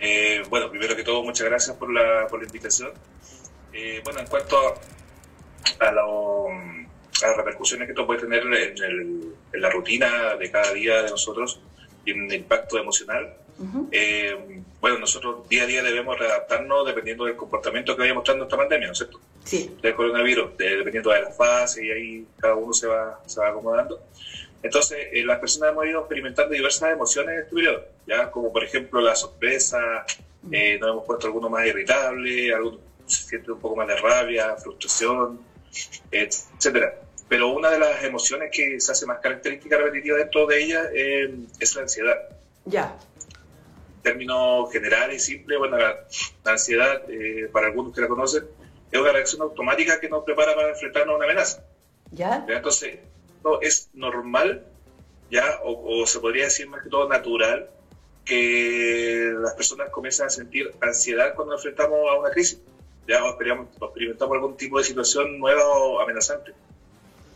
Eh, 0.07 0.43
bueno, 0.51 0.69
primero 0.69 0.95
que 0.95 1.03
todo, 1.03 1.23
muchas 1.23 1.47
gracias 1.47 1.75
por 1.77 1.91
la, 1.91 2.27
por 2.27 2.39
la 2.39 2.45
invitación. 2.45 2.91
Eh, 3.73 4.01
bueno, 4.03 4.19
en 4.19 4.27
cuanto 4.27 4.55
a, 5.79 5.91
las 5.91 7.37
repercusiones 7.37 7.87
que 7.87 7.93
esto 7.93 8.05
puede 8.05 8.21
tener 8.21 8.43
en, 8.43 9.33
la 9.53 9.69
rutina 9.71 10.35
de 10.35 10.51
cada 10.51 10.71
día 10.73 11.01
de 11.01 11.09
nosotros 11.09 11.59
y 12.05 12.11
en 12.11 12.25
el 12.25 12.33
impacto 12.35 12.77
emocional, 12.77 13.35
eh, 13.91 14.61
bueno, 14.79 14.99
nosotros 14.99 15.49
día 15.49 15.63
a 15.63 15.65
día 15.65 15.81
debemos 15.81 16.19
readaptarnos 16.19 16.85
dependiendo 16.85 17.25
del 17.25 17.35
comportamiento 17.35 17.95
que 17.95 18.03
vaya 18.03 18.13
mostrando 18.13 18.43
esta 18.43 18.57
pandemia, 18.57 18.87
¿no 18.87 18.91
es 18.91 18.99
cierto? 18.99 19.19
Sí. 19.43 19.75
Del 19.81 19.95
coronavirus, 19.95 20.55
dependiendo 20.55 21.09
de 21.09 21.21
las 21.21 21.35
fases 21.35 21.83
y 21.83 21.89
ahí 21.89 22.27
cada 22.39 22.53
uno 22.53 22.73
se 22.73 22.85
va, 22.85 23.21
se 23.25 23.39
va 23.39 23.49
acomodando. 23.49 24.03
Entonces, 24.65 24.97
eh, 25.11 25.23
las 25.23 25.37
personas 25.37 25.73
hemos 25.73 25.85
ido 25.85 25.99
experimentando 25.99 26.51
diversas 26.51 26.91
emociones 26.91 27.35
en 27.35 27.39
este 27.41 27.53
periodo, 27.53 27.85
¿ya? 28.07 28.31
Como 28.31 28.51
por 28.51 28.63
ejemplo 28.63 28.99
la 28.99 29.15
sorpresa, 29.15 30.03
eh, 30.51 30.79
nos 30.79 30.89
hemos 30.89 31.05
puesto 31.05 31.27
algunos 31.27 31.51
más 31.51 31.67
irritables, 31.67 32.51
algunos 32.51 32.79
se 33.05 33.27
siente 33.27 33.51
un 33.51 33.59
poco 33.59 33.75
más 33.75 33.87
de 33.87 33.95
rabia, 33.97 34.55
frustración, 34.55 35.39
etcétera. 36.09 36.95
Pero 37.29 37.49
una 37.49 37.69
de 37.69 37.77
las 37.77 38.03
emociones 38.03 38.49
que 38.51 38.79
se 38.79 38.91
hace 38.91 39.05
más 39.05 39.19
característica 39.19 39.77
repetitiva 39.77 40.17
dentro 40.17 40.47
de 40.47 40.63
ella 40.63 40.81
eh, 40.91 41.31
es 41.59 41.75
la 41.75 41.83
ansiedad. 41.83 42.17
Ya. 42.65 42.97
En 43.97 44.01
términos 44.01 44.71
generales 44.71 45.17
y 45.17 45.33
simples, 45.33 45.59
bueno, 45.59 45.77
la, 45.77 46.07
ansiedad, 46.43 47.03
para 47.51 47.67
algunos 47.67 47.93
que 47.93 48.01
la 48.01 48.07
conocen, 48.07 48.45
es 48.91 48.99
una 48.99 49.11
reacción 49.11 49.43
automática 49.43 49.99
que 49.99 50.09
nos 50.09 50.23
prepara 50.23 50.55
para 50.55 50.69
enfrentarnos 50.69 51.13
a 51.13 51.17
una 51.17 51.25
amenaza. 51.25 51.63
¿Ya? 52.09 52.43
Entonces, 52.47 52.97
es 53.61 53.89
normal, 53.93 54.65
ya, 55.29 55.59
o, 55.63 56.05
se 56.05 56.19
podría 56.19 56.45
decir 56.45 56.67
más 56.67 56.83
que 56.83 56.89
todo 56.89 57.07
natural, 57.07 57.69
que 58.23 59.33
las 59.39 59.53
personas 59.53 59.89
comiencen 59.89 60.25
a 60.27 60.29
sentir 60.29 60.71
ansiedad 60.81 61.35
cuando 61.35 61.53
nos 61.53 61.65
enfrentamos 61.65 61.99
a 62.09 62.19
una 62.19 62.31
crisis, 62.31 62.59
ya, 63.07 63.23
o, 63.23 63.29
experimentamos 63.29 64.35
algún 64.35 64.57
tipo 64.57 64.77
de 64.77 64.83
situación 64.83 65.39
nueva 65.39 65.65
o 65.67 65.99
amenazante. 65.99 66.53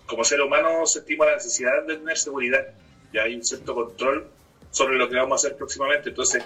Como 0.05 0.23
ser 0.23 0.41
humano 0.41 0.85
sentimos 0.87 1.27
la 1.27 1.35
necesidad 1.35 1.83
de 1.85 1.97
tener 1.97 2.17
seguridad, 2.17 2.67
ya 3.13 3.23
hay 3.23 3.35
un 3.35 3.43
cierto 3.43 3.75
control 3.75 4.27
sobre 4.71 4.97
lo 4.97 5.09
que 5.09 5.15
vamos 5.15 5.43
a 5.43 5.47
hacer 5.47 5.57
próximamente. 5.57 6.09
Entonces, 6.09 6.43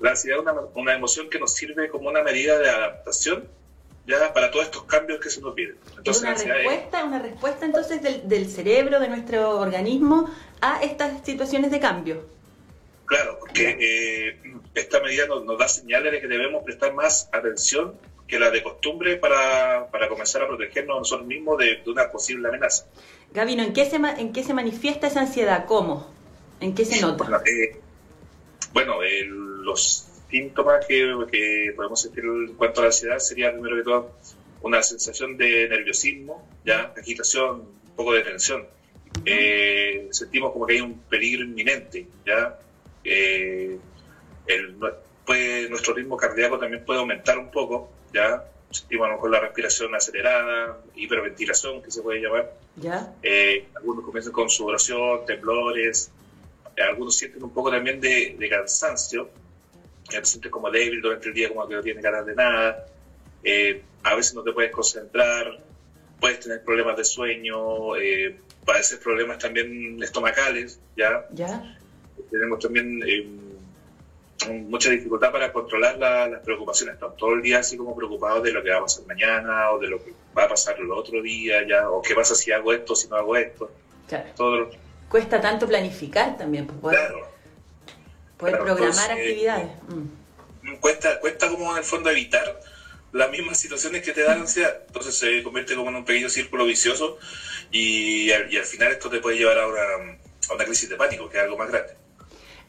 la 0.00 0.10
ansiedad 0.10 0.38
es 0.38 0.42
una, 0.42 0.54
una 0.74 0.94
emoción 0.94 1.28
que 1.28 1.38
nos 1.38 1.54
sirve 1.54 1.88
como 1.88 2.08
una 2.08 2.22
medida 2.22 2.58
de 2.58 2.68
adaptación 2.68 3.48
ya 4.06 4.32
para 4.32 4.50
todos 4.50 4.66
estos 4.66 4.84
cambios 4.84 5.20
que 5.20 5.30
se 5.30 5.40
nos 5.40 5.54
piden. 5.54 5.76
Entonces, 5.96 6.22
una 6.22 6.34
respuesta, 6.34 7.04
una 7.04 7.18
respuesta 7.18 7.64
entonces 7.66 8.02
del, 8.02 8.28
del, 8.28 8.48
cerebro, 8.48 9.00
de 9.00 9.08
nuestro 9.08 9.58
organismo, 9.58 10.30
a 10.60 10.82
estas 10.82 11.24
situaciones 11.24 11.70
de 11.70 11.80
cambio. 11.80 12.34
Claro, 13.06 13.38
porque 13.38 13.76
eh, 13.80 14.40
esta 14.74 15.00
medida 15.00 15.26
nos, 15.26 15.58
da 15.58 15.68
señales 15.68 16.12
de 16.12 16.20
que 16.20 16.26
debemos 16.26 16.62
prestar 16.64 16.94
más 16.94 17.28
atención 17.32 17.94
que 18.26 18.38
la 18.38 18.50
de 18.50 18.62
costumbre 18.62 19.16
para, 19.16 19.88
para 19.90 20.08
comenzar 20.08 20.42
a 20.42 20.46
protegernos 20.46 20.98
nosotros 20.98 21.26
mismos 21.26 21.58
de, 21.58 21.82
una 21.86 22.10
posible 22.10 22.48
amenaza. 22.48 22.86
Gabino, 23.32 23.62
¿en 23.62 23.72
qué, 23.72 23.84
se, 23.84 23.96
¿en 23.96 24.32
qué 24.32 24.42
se 24.42 24.54
manifiesta 24.54 25.06
esa 25.06 25.20
ansiedad? 25.20 25.66
¿Cómo? 25.66 26.10
¿En 26.60 26.74
qué 26.74 26.84
se 26.84 27.00
nota? 27.00 27.42
Bueno, 28.72 29.02
eh, 29.02 29.24
los 29.26 30.06
síntomas 30.34 30.84
que, 30.86 31.72
podemos 31.76 32.00
sentir 32.00 32.24
en 32.24 32.54
cuanto 32.54 32.80
a 32.80 32.84
la 32.84 32.88
ansiedad 32.88 33.18
sería, 33.20 33.52
primero 33.52 33.76
que 33.76 33.82
todo, 33.84 34.10
una 34.62 34.82
sensación 34.82 35.36
de 35.36 35.68
nerviosismo, 35.68 36.48
ya 36.64 36.92
agitación, 36.96 37.60
un 37.60 37.94
poco 37.94 38.14
de 38.14 38.22
tensión. 38.22 38.66
Eh, 39.24 40.08
sentimos 40.10 40.52
como 40.52 40.66
que 40.66 40.74
hay 40.74 40.80
un 40.80 40.98
peligro 41.02 41.44
inminente, 41.44 42.08
ya. 42.26 42.58
Eh, 43.04 43.78
pues 45.24 45.70
nuestro 45.70 45.94
ritmo 45.94 46.16
cardíaco 46.16 46.58
también 46.58 46.84
puede 46.84 46.98
aumentar 46.98 47.38
un 47.38 47.52
poco, 47.52 47.92
¿ya? 48.12 48.44
Sentimos 48.70 49.06
a 49.06 49.10
lo 49.10 49.14
mejor 49.14 49.30
la 49.30 49.40
respiración 49.40 49.94
acelerada, 49.94 50.80
hiperventilación, 50.96 51.80
que 51.80 51.92
se 51.92 52.02
puede 52.02 52.20
llamar. 52.20 52.52
¿Ya? 52.74 53.14
Eh, 53.22 53.68
algunos 53.76 54.04
comienzan 54.04 54.32
con 54.32 54.50
sudoración, 54.50 55.24
temblores, 55.26 56.10
algunos 56.82 57.16
sienten 57.16 57.44
un 57.44 57.50
poco 57.50 57.70
también 57.70 58.00
de, 58.00 58.48
cansancio, 58.50 59.30
que 60.08 60.18
te 60.18 60.24
sientes 60.24 60.50
como 60.50 60.70
débil 60.70 61.00
durante 61.00 61.28
el 61.28 61.34
día, 61.34 61.48
como 61.48 61.66
que 61.66 61.74
no 61.74 61.82
tienes 61.82 62.02
ganas 62.02 62.26
de 62.26 62.34
nada. 62.34 62.86
Eh, 63.42 63.82
a 64.02 64.14
veces 64.14 64.34
no 64.34 64.42
te 64.42 64.52
puedes 64.52 64.70
concentrar, 64.70 65.58
puedes 66.20 66.40
tener 66.40 66.62
problemas 66.62 66.96
de 66.96 67.04
sueño, 67.04 67.96
eh, 67.96 68.36
padecer 68.64 68.98
problemas 69.00 69.38
también 69.38 70.02
estomacales, 70.02 70.78
¿ya? 70.96 71.26
¿Ya? 71.32 71.76
Tenemos 72.30 72.58
también 72.58 73.02
eh, 73.06 73.26
mucha 74.66 74.90
dificultad 74.90 75.32
para 75.32 75.52
controlar 75.52 75.98
las 75.98 76.40
preocupaciones. 76.40 76.94
Estamos 76.94 77.16
todo 77.16 77.34
el 77.34 77.42
día 77.42 77.58
así 77.58 77.76
como 77.76 77.96
preocupados 77.96 78.42
de 78.42 78.52
lo 78.52 78.62
que 78.62 78.70
va 78.70 78.78
a 78.78 78.82
pasar 78.82 79.06
mañana 79.06 79.70
o 79.72 79.78
de 79.78 79.88
lo 79.88 80.02
que 80.02 80.12
va 80.36 80.44
a 80.44 80.48
pasar 80.48 80.78
el 80.78 80.90
otro 80.90 81.22
día, 81.22 81.66
¿ya? 81.66 81.90
O 81.90 82.02
qué 82.02 82.14
pasa 82.14 82.34
si 82.34 82.52
hago 82.52 82.72
esto, 82.72 82.94
si 82.94 83.08
no 83.08 83.16
hago 83.16 83.36
esto. 83.36 83.70
Claro. 84.08 84.28
Todo 84.36 84.70
Cuesta 85.08 85.40
tanto 85.40 85.68
planificar 85.68 86.36
también, 86.36 86.66
pues 86.66 86.78
poder, 86.80 86.98
claro. 86.98 87.28
Poder 88.36 88.58
programar 88.58 89.12
actividades. 89.12 89.68
Mm. 89.88 90.76
Cuesta, 90.80 91.20
cuesta 91.20 91.48
como 91.48 91.70
en 91.72 91.78
el 91.78 91.84
fondo 91.84 92.10
evitar 92.10 92.60
las 93.12 93.30
mismas 93.30 93.58
situaciones 93.58 94.02
que 94.02 94.12
te 94.12 94.22
dan 94.22 94.40
ansiedad. 94.40 94.80
Entonces 94.86 95.16
se 95.16 95.42
convierte 95.42 95.74
como 95.74 95.90
en 95.90 95.96
un 95.96 96.04
pequeño 96.04 96.28
círculo 96.28 96.64
vicioso 96.64 97.18
y, 97.70 98.30
al 98.32 98.48
final 98.64 98.92
esto 98.92 99.08
te 99.08 99.20
puede 99.20 99.38
llevar 99.38 99.58
a 99.58 99.68
una, 99.68 100.18
a 100.50 100.54
una 100.54 100.64
crisis 100.64 100.88
de 100.88 100.96
pánico, 100.96 101.28
que 101.28 101.38
es 101.38 101.44
algo 101.44 101.56
más 101.56 101.70
grande. 101.70 101.92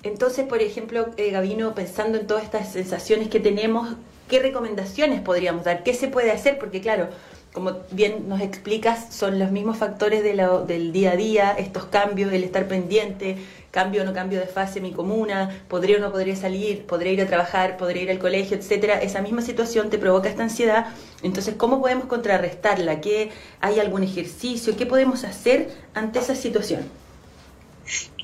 Entonces, 0.03 0.45
por 0.45 0.61
ejemplo, 0.61 1.07
eh, 1.17 1.31
Gabino, 1.31 1.73
pensando 1.73 2.19
en 2.19 2.27
todas 2.27 2.43
estas 2.43 2.71
sensaciones 2.71 3.27
que 3.27 3.39
tenemos, 3.39 3.95
¿qué 4.29 4.39
recomendaciones 4.39 5.19
podríamos 5.21 5.65
dar? 5.65 5.83
¿Qué 5.83 5.95
se 5.95 6.07
puede 6.07 6.31
hacer? 6.31 6.59
Porque 6.59 6.79
claro, 6.79 7.09
como 7.53 7.79
bien 7.89 8.29
nos 8.29 8.41
explicas, 8.41 9.15
son 9.15 9.39
los 9.39 9.49
mismos 9.49 9.77
factores 9.77 10.21
de 10.21 10.35
del 10.67 10.91
día 10.91 11.13
a 11.13 11.15
día, 11.15 11.55
estos 11.57 11.85
cambios, 11.85 12.31
el 12.33 12.43
estar 12.43 12.67
pendiente, 12.67 13.37
cambio 13.75 14.01
o 14.01 14.05
no 14.05 14.13
cambio 14.13 14.39
de 14.39 14.47
fase 14.47 14.79
en 14.79 14.83
mi 14.83 14.93
comuna, 14.93 15.39
podría 15.67 15.97
o 15.97 15.99
no 15.99 16.11
podría 16.11 16.35
salir, 16.35 16.85
podría 16.85 17.11
ir 17.11 17.21
a 17.21 17.27
trabajar, 17.27 17.75
podría 17.75 18.03
ir 18.03 18.11
al 18.11 18.19
colegio, 18.19 18.55
etcétera. 18.57 19.01
Esa 19.01 19.21
misma 19.21 19.41
situación 19.41 19.89
te 19.89 19.97
provoca 19.97 20.29
esta 20.29 20.43
ansiedad. 20.43 20.95
Entonces, 21.23 21.55
¿cómo 21.55 21.81
podemos 21.81 22.05
contrarrestarla? 22.05 23.01
¿Qué, 23.01 23.31
¿Hay 23.59 23.79
algún 23.81 24.03
ejercicio? 24.03 24.77
¿Qué 24.77 24.85
podemos 24.85 25.25
hacer 25.25 25.69
ante 25.93 26.19
esa 26.19 26.35
situación? 26.35 26.89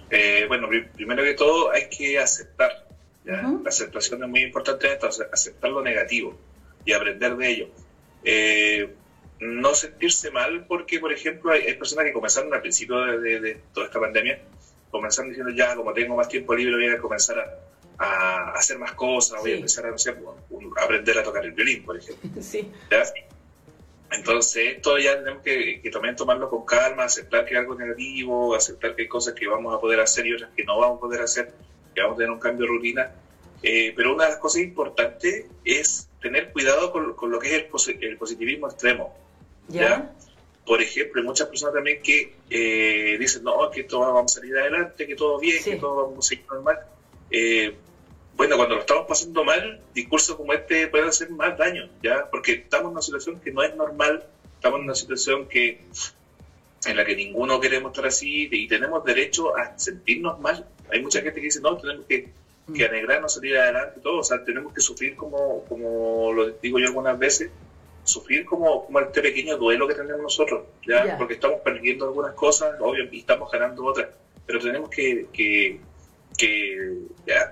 Eh, 0.10 0.46
bueno, 0.48 0.70
primero 0.96 1.22
que 1.24 1.34
todo 1.34 1.72
hay 1.72 1.90
que 1.90 2.18
aceptar. 2.18 2.72
La 3.26 3.62
aceptación 3.68 4.24
es 4.24 4.30
muy 4.30 4.42
importante, 4.42 4.92
entonces 4.92 5.28
aceptar 5.32 5.70
lo 5.70 5.82
negativo 5.84 6.36
y 6.86 6.94
aprender 6.94 7.36
de 7.36 7.48
ello. 7.48 7.68
Eh, 8.24 8.90
no 9.42 9.74
sentirse 9.74 10.32
mal 10.32 10.66
porque, 10.68 11.00
por 11.00 11.12
ejemplo, 11.12 11.52
hay, 11.52 11.74
personas 11.74 12.06
que 12.06 12.14
comenzaron 12.14 12.54
al 12.54 12.62
principio 12.62 12.98
de, 13.20 13.60
toda 13.74 13.88
esta 13.88 14.00
pandemia, 14.00 14.40
comenzaron 14.92 15.30
diciendo 15.30 15.54
ya, 15.54 15.76
como 15.76 15.94
tengo 15.94 16.16
más 16.16 16.28
tiempo 16.28 16.54
libre, 16.54 16.76
voy 16.76 16.96
a 16.96 17.00
comenzar 17.00 17.40
a, 17.98 18.52
hacer 18.56 18.80
más 18.80 18.94
cosas, 18.94 19.42
voy 19.42 19.52
a 19.52 19.56
empezar 19.56 19.86
a, 19.86 20.84
aprender 20.84 21.18
a 21.18 21.24
tocar 21.24 21.46
el 21.46 21.52
violín, 21.52 21.84
por 21.84 21.98
ejemplo. 21.98 22.30
Sí. 22.42 22.72
Entonces, 24.12 24.76
esto 24.76 24.98
ya 24.98 25.18
tenemos 25.18 25.42
que, 25.42 25.90
también 25.92 26.16
tomarlo 26.16 26.50
con 26.50 26.66
calma, 26.66 27.06
aceptar 27.06 27.46
que 27.46 27.56
hay 27.56 27.62
algo 27.62 27.76
negativo, 27.76 28.54
aceptar 28.54 28.94
que 28.94 29.04
hay 29.04 29.08
cosas 29.08 29.34
que 29.34 29.48
vamos 29.48 29.74
a 29.74 29.80
poder 29.80 30.02
hacer 30.02 30.28
y 30.28 30.34
otras 30.34 30.52
que 30.56 30.66
no 30.66 30.78
vamos 30.78 30.98
a 30.98 31.00
poder 31.00 31.22
hacer, 31.22 31.54
que 31.96 32.02
vamos 32.02 32.16
a 32.16 32.18
tener 32.18 32.32
un 32.32 32.40
cambio 32.40 32.66
de 32.66 32.74
rutina. 32.74 33.12
Eh, 33.64 33.94
pero 33.96 34.14
una 34.14 34.26
de 34.26 34.32
las 34.32 34.40
cosas 34.40 34.64
importantes 34.64 35.46
es 35.64 36.10
tener 36.22 36.52
cuidado 36.52 36.92
con, 36.92 37.32
lo 37.32 37.40
que 37.40 37.56
es 37.56 37.64
el, 38.02 38.18
positivismo 38.18 38.68
extremo. 38.68 39.16
¿ya? 39.70 40.12
Por 40.66 40.82
ejemplo, 40.82 41.22
hay 41.22 41.28
muchas 41.28 41.48
personas 41.48 41.74
también 41.74 42.02
que 42.02 42.36
eh, 42.50 43.18
dicen, 43.20 43.44
no, 43.44 43.70
que 43.72 43.84
todo 43.84 44.14
vamos 44.14 44.32
a 44.32 44.40
salir 44.40 44.58
adelante, 44.58 45.08
que 45.08 45.16
todo 45.16 45.40
bien, 45.40 45.64
que 45.64 45.76
todo 45.78 46.08
vamos 46.08 46.26
a 46.26 46.30
seguir 46.30 46.46
normal. 46.46 46.80
Eh, 47.32 47.76
bueno, 48.36 48.58
cuando 48.58 48.76
lo 48.76 48.82
estamos 48.82 49.06
pasando 49.08 49.44
mal, 49.44 49.82
discursos 49.94 50.36
como 50.36 50.54
este 50.54 50.88
pueden 50.88 51.08
hacer 51.08 51.30
más 51.30 51.58
daño, 51.58 51.90
¿ya? 52.02 52.30
Porque 52.30 52.54
estamos 52.54 52.86
en 52.86 52.92
una 52.92 53.02
situación 53.02 53.40
que 53.40 53.52
no 53.52 53.64
es 53.64 53.76
normal, 53.76 54.26
estamos 54.56 54.80
en 54.80 54.86
una 54.86 54.96
situación 54.96 55.48
que 55.48 55.82
en 56.86 56.98
la 56.98 57.06
que 57.06 57.16
ninguno 57.16 57.60
queremos 57.60 57.92
estar 57.92 58.08
así 58.08 58.50
y 58.52 58.68
tenemos 58.68 59.04
derecho 59.04 59.56
a 59.56 59.78
sentirnos 59.78 60.40
mal. 60.40 60.68
Hay 60.92 61.02
mucha 61.02 61.22
gente 61.22 61.40
que 61.40 61.46
dice, 61.46 61.62
no, 61.62 61.78
tenemos 61.78 62.06
que, 62.08 62.30
que 62.74 62.86
anegrarnos, 62.86 63.34
salir 63.36 63.58
adelante, 63.58 64.00
todo, 64.02 64.20
o 64.20 64.24
sea, 64.24 64.44
tenemos 64.44 64.74
que 64.74 64.82
sufrir 64.82 65.16
como, 65.16 65.64
como 65.66 66.34
lo 66.34 66.50
digo 66.50 66.80
yo 66.80 66.88
algunas 66.88 67.20
veces, 67.20 67.52
sufrir 68.12 68.46
como, 68.46 68.86
como 68.86 69.00
este 69.00 69.22
pequeño 69.22 69.58
duelo 69.58 69.88
que 69.88 69.96
tenemos 69.96 70.22
nosotros, 70.22 70.64
¿ya? 70.88 71.18
Porque 71.18 71.36
estamos 71.36 71.62
perdiendo 71.62 72.06
algunas 72.06 72.34
cosas, 72.34 72.76
obvio, 72.80 73.06
y 73.12 73.20
estamos 73.20 73.52
ganando 73.52 73.86
otras, 73.86 74.10
pero 74.46 74.60
tenemos 74.60 74.90
que, 74.90 75.28
que, 75.32 75.80
que 76.38 77.00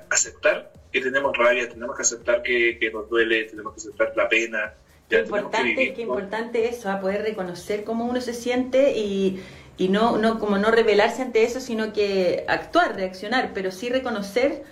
aceptar 0.10 0.72
que 0.92 1.02
tenemos 1.02 1.38
rabia, 1.38 1.70
tenemos 1.70 1.96
que 1.96 2.02
aceptar 2.02 2.42
que, 2.42 2.90
nos 2.92 3.10
duele, 3.10 3.44
tenemos 3.46 3.74
que 3.74 3.78
aceptar 3.80 4.14
la 4.16 4.28
pena. 4.28 4.74
Qué 5.08 5.20
importante, 5.20 5.94
qué 5.94 6.02
importante 6.02 6.70
eso, 6.70 6.90
a 6.90 7.00
poder 7.00 7.22
reconocer 7.22 7.84
cómo 7.84 8.06
uno 8.06 8.22
se 8.22 8.34
siente 8.34 8.98
y, 8.98 9.42
y 9.78 9.90
no, 9.90 10.18
no 10.18 10.40
como 10.40 10.58
no 10.58 10.72
rebelarse 10.72 11.22
ante 11.22 11.44
eso, 11.44 11.60
sino 11.60 11.94
que 11.94 12.44
actuar, 12.48 12.96
reaccionar, 12.96 13.52
pero 13.54 13.72
sí 13.72 13.90
reconocer 13.90 14.64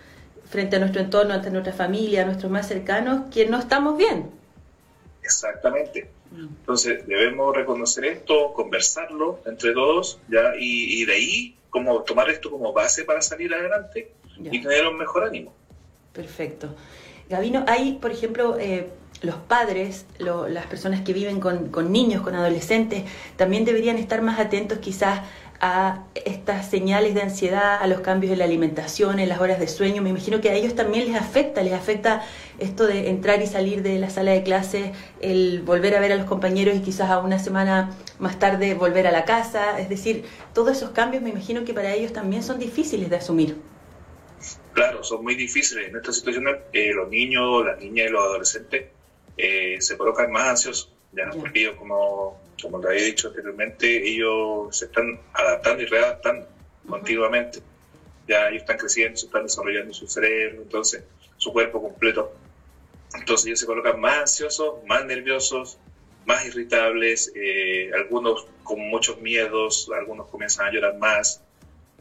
frente 0.50 0.76
a 0.78 0.80
nuestro 0.80 1.02
entorno, 1.02 1.34
ante 1.34 1.52
nuestra 1.52 1.74
familia, 1.74 2.24
a 2.24 2.26
nuestros 2.26 2.52
más 2.52 2.68
cercanos, 2.68 3.30
que 3.34 3.46
no 3.48 3.60
estamos 3.60 3.98
bien. 3.98 4.37
Exactamente. 5.28 6.10
Mm. 6.32 6.48
Entonces 6.62 7.06
debemos 7.06 7.54
reconocer 7.54 8.06
esto, 8.06 8.54
conversarlo 8.54 9.42
entre 9.46 9.74
todos, 9.74 10.20
ya 10.30 10.54
y, 10.58 11.04
de 11.06 11.14
ahí 11.14 11.56
como 11.70 12.02
tomar 12.04 12.30
esto 12.30 12.50
como 12.50 12.72
base 12.72 13.04
para 13.04 13.22
salir 13.22 13.54
adelante 13.54 14.12
y 14.40 14.62
tener 14.62 14.88
un 14.88 14.98
mejor 14.98 15.26
ánimo. 15.26 15.54
Perfecto. 16.14 16.74
Gabino, 17.30 17.66
hay, 17.68 17.98
por 18.02 18.12
ejemplo, 18.12 18.58
eh, 18.58 18.88
los 19.22 19.36
padres, 19.36 20.06
las 20.20 20.66
personas 20.68 21.02
que 21.02 21.12
viven 21.12 21.42
con, 21.42 21.70
con, 21.70 21.92
niños, 21.92 22.22
con 22.22 22.36
adolescentes, 22.36 23.04
también 23.36 23.66
deberían 23.66 23.98
estar 23.98 24.22
más 24.22 24.40
atentos 24.40 24.78
quizás 24.78 25.22
a 25.60 26.04
estas 26.14 26.70
señales 26.70 27.14
de 27.14 27.22
ansiedad, 27.22 27.82
a 27.82 27.88
los 27.88 28.02
cambios 28.02 28.34
en 28.34 28.40
la 28.40 28.46
alimentación, 28.46 29.20
en 29.20 29.30
las 29.30 29.40
horas 29.40 29.60
de 29.60 29.68
sueño. 29.68 30.02
Me 30.02 30.10
imagino 30.10 30.40
que 30.42 30.50
a 30.50 30.54
ellos 30.54 30.76
también 30.76 31.06
les 31.08 31.16
afecta, 31.16 31.64
les 31.64 31.74
afecta 31.74 32.24
esto 32.60 32.86
de 32.86 33.10
entrar 33.10 33.42
y 33.42 33.48
salir 33.48 33.82
de 33.82 33.98
la 34.00 34.10
sala 34.10 34.32
de 34.32 34.44
clases, 34.44 34.92
el 35.22 35.62
volver 35.64 35.96
a 35.96 36.00
ver 36.00 36.12
a 36.12 36.16
los 36.16 36.26
compañeros 36.26 36.76
y 36.76 36.82
quizás 36.82 37.10
a 37.10 37.20
una 37.20 37.40
semana 37.40 37.96
más 38.20 38.40
tarde 38.40 38.74
volver 38.74 39.08
a 39.08 39.12
la 39.12 39.26
casa. 39.26 39.80
Es 39.80 39.90
decir, 39.90 40.26
todos 40.54 40.78
esos 40.78 40.92
cambios 40.92 41.24
me 41.24 41.30
imagino 41.30 41.66
que 41.66 41.74
para 41.74 41.94
ellos 41.94 42.14
también 42.14 42.44
son 42.44 42.60
difíciles 42.60 43.10
de 43.10 43.16
asumir. 43.16 43.58
Claro, 44.74 45.04
son 45.04 45.24
muy 45.24 45.36
difíciles. 45.36 45.90
En 45.90 45.96
esta 45.96 46.14
situación 46.14 46.46
eh, 46.72 46.94
los 46.94 47.10
niños, 47.10 47.66
las 47.66 47.80
niñas 47.80 48.08
y 48.10 48.12
los 48.12 48.24
adolescentes 48.24 48.86
eh, 49.38 49.78
se 49.80 49.98
colocan 49.98 50.32
más 50.32 50.50
ansiosos, 50.50 50.94
¿ya? 51.14 51.30
porque 51.32 51.62
ellos, 51.62 51.76
como, 51.78 52.40
como 52.62 52.80
te 52.80 52.88
había 52.88 53.04
dicho 53.04 53.28
anteriormente, 53.28 54.08
ellos 54.08 54.76
se 54.76 54.86
están 54.86 55.20
adaptando 55.34 55.84
y 55.84 55.86
readaptando 55.86 56.48
continuamente. 56.88 57.60
Ya 58.28 58.50
ellos 58.50 58.62
están 58.62 58.78
creciendo, 58.78 59.18
se 59.18 59.28
están 59.28 59.44
desarrollando 59.44 59.94
su 59.94 60.08
cerebro, 60.08 60.62
entonces 60.64 61.04
su 61.38 61.52
cuerpo 61.52 61.82
completo. 61.82 62.34
Entonces 63.14 63.48
ellos 63.48 63.60
se 63.60 63.66
colocan 63.66 64.00
más 64.00 64.18
ansiosos, 64.18 64.84
más 64.86 65.06
nerviosos, 65.06 65.78
más 66.26 66.46
irritables, 66.46 67.32
eh, 67.36 67.92
algunos 67.96 68.46
con 68.64 68.80
muchos 68.80 69.22
miedos, 69.22 69.90
algunos 69.96 70.28
comienzan 70.28 70.68
a 70.68 70.72
llorar 70.72 70.98
más, 70.98 71.42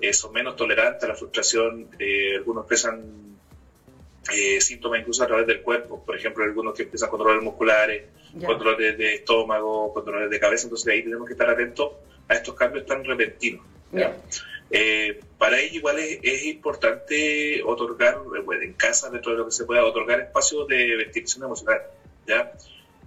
eh, 0.00 0.12
son 0.12 0.32
menos 0.32 0.56
tolerantes 0.56 1.04
a 1.04 1.08
la 1.08 1.14
frustración, 1.14 1.88
eh, 1.98 2.34
algunos 2.36 2.64
expresan 2.64 3.35
eh, 4.34 4.60
síntomas 4.60 5.00
incluso 5.00 5.24
a 5.24 5.26
través 5.26 5.46
del 5.46 5.62
cuerpo, 5.62 6.02
por 6.04 6.16
ejemplo, 6.16 6.44
algunos 6.44 6.74
que 6.74 6.84
empiezan 6.84 7.10
con 7.10 7.18
dolores 7.18 7.42
musculares, 7.42 8.04
con 8.44 8.58
dolores 8.58 8.98
de, 8.98 9.14
estómago, 9.14 9.92
con 9.92 10.04
dolores 10.04 10.30
de 10.30 10.40
cabeza, 10.40 10.64
entonces 10.64 10.92
ahí 10.92 11.02
tenemos 11.02 11.26
que 11.26 11.32
estar 11.32 11.48
atentos 11.48 11.92
a 12.28 12.34
estos 12.34 12.54
cambios 12.54 12.86
tan 12.86 13.04
repentinos. 13.04 13.64
para 15.38 15.60
ello 15.60 15.76
igual 15.76 15.98
es, 15.98 16.44
importante 16.46 17.62
otorgar, 17.64 18.18
en 18.62 18.72
casa, 18.74 19.10
dentro 19.10 19.32
de 19.32 19.38
lo 19.38 19.44
que 19.46 19.52
se 19.52 19.64
pueda, 19.64 19.84
otorgar 19.84 20.20
espacios 20.20 20.66
de 20.68 20.96
ventilación 20.96 21.44
emocional. 21.44 21.82
¿ya? 22.26 22.52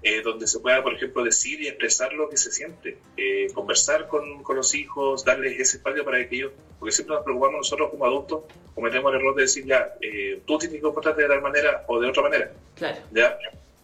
Eh, 0.01 0.21
donde 0.21 0.47
se 0.47 0.59
pueda, 0.59 0.81
por 0.81 0.93
ejemplo, 0.93 1.25
decir 1.25 1.61
y 1.61 1.67
expresar 1.67 2.13
lo 2.13 2.29
que 2.29 2.37
se 2.37 2.53
siente, 2.53 2.99
eh, 3.17 3.47
conversar 3.53 4.07
con, 4.07 4.43
con, 4.43 4.55
los 4.55 4.73
hijos, 4.73 5.25
darles 5.25 5.59
ese 5.59 5.75
espacio 5.75 6.05
para 6.05 6.25
que 6.29 6.37
ellos, 6.37 6.53
porque 6.79 6.93
siempre 6.93 7.17
nos 7.17 7.25
preocupamos 7.25 7.57
nosotros 7.57 7.89
como 7.89 8.05
adultos, 8.05 8.43
cometemos 8.79 9.13
el 9.13 9.19
error 9.19 9.35
de 9.35 9.41
decir, 9.43 9.65
ya, 9.65 9.93
eh, 10.01 10.41
tú 10.45 10.57
tienes 10.57 10.77
que 10.77 10.81
comportarte 10.81 11.21
de 11.21 11.27
tal 11.27 11.41
manera 11.41 11.83
o 11.87 11.99
de 11.99 12.07
otra 12.07 12.23
manera. 12.23 12.51
Claro. 12.75 12.97
¿ya? 13.11 13.37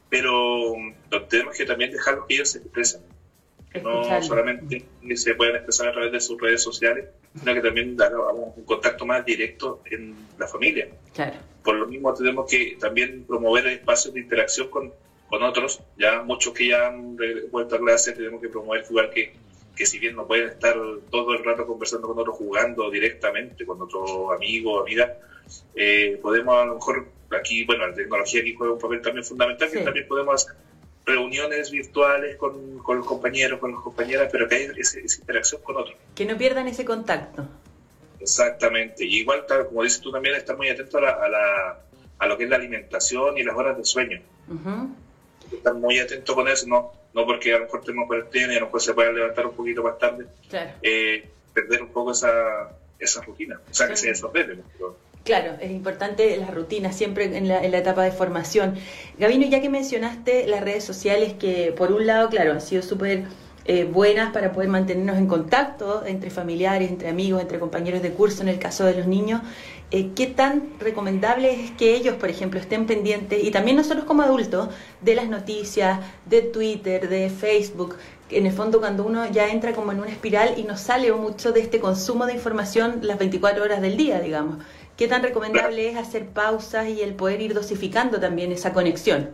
Pero 0.10 0.74
tenemos 1.30 1.58
que 1.58 1.66
también 1.66 1.92
dejarlos 1.92 2.26
que 2.28 2.36
ellos 2.36 2.52
se 2.52 2.60
expresen. 2.60 3.02
No 3.84 4.22
solamente 4.22 4.86
se 5.16 5.36
puedan 5.36 5.56
expresar 5.56 5.90
a 5.90 5.92
través 5.92 6.12
de 6.14 6.22
sus 6.22 6.40
redes 6.40 6.64
sociales, 6.64 7.10
sino 7.38 7.54
que 7.54 7.62
también 7.62 8.02
hagamos 8.02 8.56
un 8.56 8.64
contacto 8.64 9.06
más 9.06 9.26
directo 9.26 9.82
en 9.92 10.16
la 10.40 10.48
familia. 10.48 10.88
Claro. 11.14 11.34
Por 11.62 11.76
lo 11.76 11.88
mismo 11.88 12.14
tenemos 12.14 12.50
que 12.50 12.78
también 12.80 13.26
promover 13.26 13.68
espacios 13.68 14.14
de 14.14 14.22
interacción 14.22 14.70
con, 14.70 14.94
con 15.28 15.44
otros, 15.44 15.82
ya 15.98 16.22
muchos 16.22 16.54
que 16.54 16.70
ya 16.70 16.88
han 16.88 17.18
vuelto 17.52 17.76
a 17.76 17.80
clase, 17.80 18.14
tenemos 18.14 18.42
que 18.42 18.48
promover 18.48 18.86
igual 18.90 19.10
que, 19.10 19.34
que 19.76 19.86
si 19.86 20.00
bien 20.00 20.16
no 20.16 20.26
pueden 20.26 20.50
estar 20.50 20.76
todo 21.10 21.34
el 21.34 21.44
rato 21.44 21.68
conversando 21.68 22.08
con 22.08 22.18
otros, 22.20 22.36
jugando 22.38 22.90
directamente 22.90 23.66
con 23.66 23.82
otro 23.82 24.32
amigo 24.32 24.74
o 24.74 24.82
amiga, 24.82 25.18
eh, 25.76 26.20
podemos 26.22 26.56
a 26.56 26.66
lo 26.66 26.76
mejor 26.76 27.08
aquí, 27.38 27.66
bueno, 27.66 27.88
la 27.88 27.94
tecnología 27.94 28.42
aquí 28.42 28.56
juega 28.56 28.74
un 28.74 28.80
papel 28.80 29.02
también 29.02 29.26
fundamental, 29.26 29.70
que 29.70 29.80
también 29.82 30.08
podemos 30.08 30.36
hacer 30.36 30.56
reuniones 31.06 31.72
virtuales 31.72 32.36
con, 32.38 32.80
con, 32.80 32.98
los 32.98 33.06
compañeros, 33.06 33.60
con 33.60 33.72
las 33.72 33.82
compañeras, 33.82 34.30
pero 34.32 34.48
que 34.48 34.56
hay 34.56 34.68
esa, 34.78 35.00
interacción 35.00 35.62
con 35.62 35.78
otros. 35.78 35.96
Que 36.16 36.26
no 36.26 36.38
pierdan 36.38 36.68
ese 36.68 36.84
contacto. 36.84 37.48
Exactamente. 38.20 39.06
Y 39.06 39.20
igual, 39.20 39.46
como 39.68 39.84
dices 39.84 40.02
tú 40.02 40.12
también, 40.12 40.36
estar 40.36 40.58
muy 40.58 40.70
atento 40.70 40.98
a, 40.98 41.02
la, 41.02 41.80
a, 42.18 42.28
lo 42.28 42.38
que 42.38 42.46
es 42.46 42.50
la 42.50 42.56
alimentación 42.56 43.38
y 43.38 43.44
las 43.44 43.56
horas 43.56 43.78
de 43.78 43.86
sueño. 43.86 44.22
Estar 45.58 45.74
muy 45.74 46.00
atento 46.00 46.36
con 46.36 46.48
eso, 46.48 46.68
no, 46.68 46.92
no 47.14 47.26
porque 47.26 47.54
a 47.54 47.60
lo 47.60 47.66
mejor 47.66 47.82
tenemos 47.82 48.08
cuarentena 48.08 48.54
y 48.54 48.58
a 48.58 48.60
lo 48.60 48.66
mejor 48.68 48.82
se 48.82 48.94
pueda 48.94 49.12
levantar 49.12 49.46
un 49.48 49.56
poquito 49.56 49.84
más 49.84 49.98
tarde. 49.98 50.26
Eh, 50.82 51.28
perder 51.54 51.82
un 51.82 51.90
poco 51.90 52.12
esa, 52.12 52.70
esa 53.00 53.22
rutina. 53.22 53.60
O 53.70 53.74
sea, 53.74 53.88
que 53.88 53.96
se 53.96 54.08
desordene. 54.08 54.62
Pero, 54.74 54.98
Claro, 55.26 55.54
es 55.60 55.72
importante 55.72 56.38
la 56.38 56.52
rutina 56.52 56.94
siempre 56.94 57.36
en 57.36 57.48
la, 57.48 57.66
etapa 57.66 58.04
de 58.04 58.12
formación. 58.12 58.76
Gabino, 59.18 59.48
ya 59.48 59.60
que 59.60 59.70
mencionaste 59.70 60.46
las 60.46 60.62
redes 60.62 60.84
sociales 60.84 61.34
que 61.34 61.74
por 61.76 61.92
un 61.92 62.06
lado, 62.06 62.30
claro, 62.30 62.52
han 62.52 62.62
sido 62.62 62.84
súper 62.84 63.24
eh, 63.66 63.86
buenas 63.86 64.32
para 64.32 64.52
poder 64.54 64.70
mantenernos 64.70 65.18
en 65.18 65.26
contacto 65.26 66.06
entre 66.06 66.30
familiares, 66.30 66.92
entre 66.92 67.10
amigos, 67.10 67.42
entre 67.42 67.58
compañeros 67.58 68.04
de 68.04 68.12
curso 68.12 68.44
en 68.44 68.50
el 68.50 68.60
caso 68.60 68.86
de 68.86 68.94
los 68.94 69.08
niños, 69.08 69.42
eh, 69.92 70.12
¿qué 70.16 70.28
tan 70.28 70.74
recomendable 70.80 71.54
es 71.54 71.72
que 71.72 71.96
ellos, 71.96 72.16
por 72.16 72.30
ejemplo, 72.30 72.60
estén 72.60 72.86
pendientes, 72.86 73.44
y 73.44 73.52
también 73.52 73.78
nosotros 73.78 74.06
como 74.06 74.24
adultos, 74.24 74.70
de 75.02 75.16
las 75.16 75.28
noticias, 75.28 76.00
de 76.26 76.42
Twitter, 76.42 77.08
de 77.08 77.30
Facebook? 77.30 77.96
En 78.30 78.46
el 78.46 78.54
fondo, 78.54 78.80
cuando 78.80 79.06
uno 79.06 79.30
ya 79.32 79.50
entra 79.50 79.74
como 79.74 79.92
en 79.92 80.00
una 80.00 80.10
espiral 80.10 80.56
y 80.58 80.64
nos 80.64 80.82
sale 80.82 81.12
mucho 81.14 81.52
de 81.52 81.62
este 81.62 81.80
consumo 81.80 82.26
de 82.26 82.34
información 82.34 83.00
las 83.04 83.20
24 83.20 83.64
horas 83.64 83.82
del 83.82 83.98
día, 83.98 84.20
digamos. 84.20 84.64
¿Qué 84.98 85.08
tan 85.08 85.22
recomendable 85.22 85.90
es 85.90 85.98
hacer 85.98 86.26
pausas 86.28 86.88
y 86.88 87.02
el 87.02 87.14
poder 87.14 87.42
ir 87.42 87.54
dosificando 87.54 88.20
también 88.20 88.52
esa 88.52 88.74
conexión? 88.74 89.30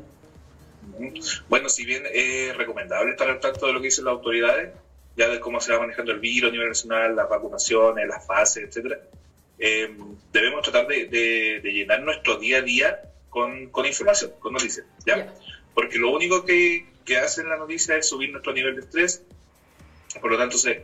Bueno, 1.48 1.70
si 1.70 1.86
bien 1.86 2.04
es 2.14 2.56
recomendable 2.58 3.12
estar 3.12 3.30
al 3.30 3.40
tanto 3.40 3.68
de 3.68 3.74
lo 3.74 3.80
que 3.80 3.86
dicen 3.86 4.06
las 4.06 4.14
autoridades, 4.14 4.74
ya 5.16 5.30
de 5.30 5.40
cómo 5.40 5.62
se 5.62 5.72
va 5.72 5.80
manejando 5.80 6.12
el 6.12 6.20
virus 6.20 6.50
a 6.50 6.52
nivel 6.52 6.70
nacional, 6.70 7.16
las 7.16 7.30
vacunaciones, 7.30 8.08
las 8.08 8.26
fases, 8.26 8.66
etcétera, 8.66 9.00
eh, 9.62 9.96
debemos 10.34 10.62
tratar 10.64 10.88
de, 10.88 11.62
llenar 11.64 12.02
nuestro 12.02 12.38
día 12.38 12.58
a 12.58 12.62
día 12.62 13.00
con, 13.30 13.72
información, 13.86 14.32
con 14.40 14.54
noticias, 14.54 14.86
¿ya? 15.06 15.34
Porque 15.74 15.98
lo 15.98 16.12
único 16.12 16.44
que, 16.44 16.86
que 17.06 17.18
hace 17.18 17.44
la 17.46 17.56
noticia 17.56 17.96
es 17.96 18.10
subir 18.10 18.30
nuestro 18.32 18.52
nivel 18.52 18.76
de 18.76 18.82
estrés, 18.82 19.24
por 20.20 20.30
lo 20.30 20.38
tanto 20.38 20.58
se 20.58 20.84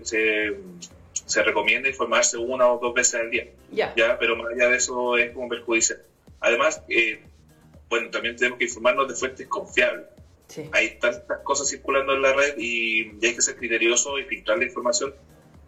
se 1.28 1.44
recomienda 1.44 1.90
informarse 1.90 2.38
una 2.38 2.68
o 2.68 2.80
dos 2.80 2.94
veces 2.94 3.16
al 3.16 3.30
día. 3.30 3.48
Ya. 3.72 3.94
Pero 4.20 4.36
más 4.38 4.48
allá 4.54 4.70
de 4.70 4.78
eso 4.78 5.18
es 5.18 5.32
como 5.34 5.50
perjudicial. 5.50 6.02
Además, 6.40 6.82
eh, 6.90 7.22
bueno, 7.90 8.10
también 8.10 8.36
tenemos 8.36 8.58
que 8.58 8.66
informarnos 8.66 9.08
de 9.08 9.16
fuentes 9.16 9.48
confiables. 9.48 10.06
Hay 10.72 10.98
tantas 11.00 11.40
cosas 11.44 11.70
circulando 11.70 12.14
en 12.14 12.22
la 12.22 12.34
red 12.34 12.58
y, 12.58 13.10
hay 13.22 13.36
que 13.36 13.42
ser 13.42 13.58
criterioso 13.58 14.18
y 14.18 14.24
filtrar 14.24 14.58
la 14.58 14.64
información 14.64 15.14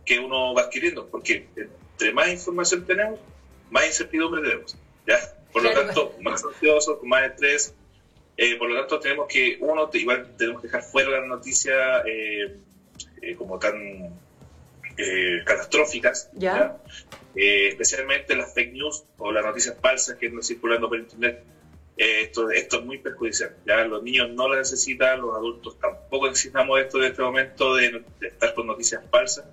que 0.05 0.19
uno 0.19 0.53
va 0.53 0.63
adquiriendo, 0.63 1.07
porque 1.07 1.47
entre 1.99 2.13
más 2.13 2.29
información 2.29 2.85
tenemos, 2.85 3.19
más 3.69 3.85
incertidumbre 3.85 4.41
tenemos. 4.41 4.77
¿ya? 5.05 5.19
Por 5.51 5.63
lo 5.63 5.71
tanto, 5.71 6.15
más 6.21 6.43
ansiosos, 6.45 7.03
más 7.03 7.25
estrés. 7.25 7.73
Eh, 8.37 8.55
por 8.55 8.69
lo 8.69 8.79
tanto, 8.79 8.99
tenemos 8.99 9.27
que, 9.27 9.57
uno, 9.59 9.89
igual 9.93 10.33
tenemos 10.37 10.61
que 10.61 10.67
dejar 10.67 10.83
fuera 10.83 11.09
la 11.19 11.27
noticia 11.27 12.03
eh, 12.05 12.57
como 13.37 13.59
tan 13.59 14.13
eh, 14.97 15.43
catastróficas, 15.45 16.29
eh, 17.35 17.67
especialmente 17.69 18.35
las 18.35 18.53
fake 18.53 18.73
news 18.73 19.03
o 19.17 19.31
las 19.31 19.45
noticias 19.45 19.75
falsas 19.81 20.17
que 20.17 20.27
andan 20.27 20.43
circulando 20.43 20.87
por 20.87 20.99
internet. 20.99 21.43
Eh, 21.99 22.21
esto, 22.23 22.49
esto 22.49 22.79
es 22.79 22.85
muy 22.85 22.97
perjudicial. 22.97 23.55
¿ya? 23.65 23.83
Los 23.83 24.01
niños 24.03 24.29
no 24.29 24.47
lo 24.47 24.55
necesitan, 24.55 25.19
los 25.19 25.35
adultos 25.35 25.77
tampoco 25.79 26.27
necesitamos 26.27 26.79
esto 26.79 26.97
en 26.99 27.11
este 27.11 27.21
momento 27.21 27.75
de, 27.75 28.03
estar 28.21 28.53
con 28.53 28.67
noticias 28.67 29.03
falsas, 29.11 29.45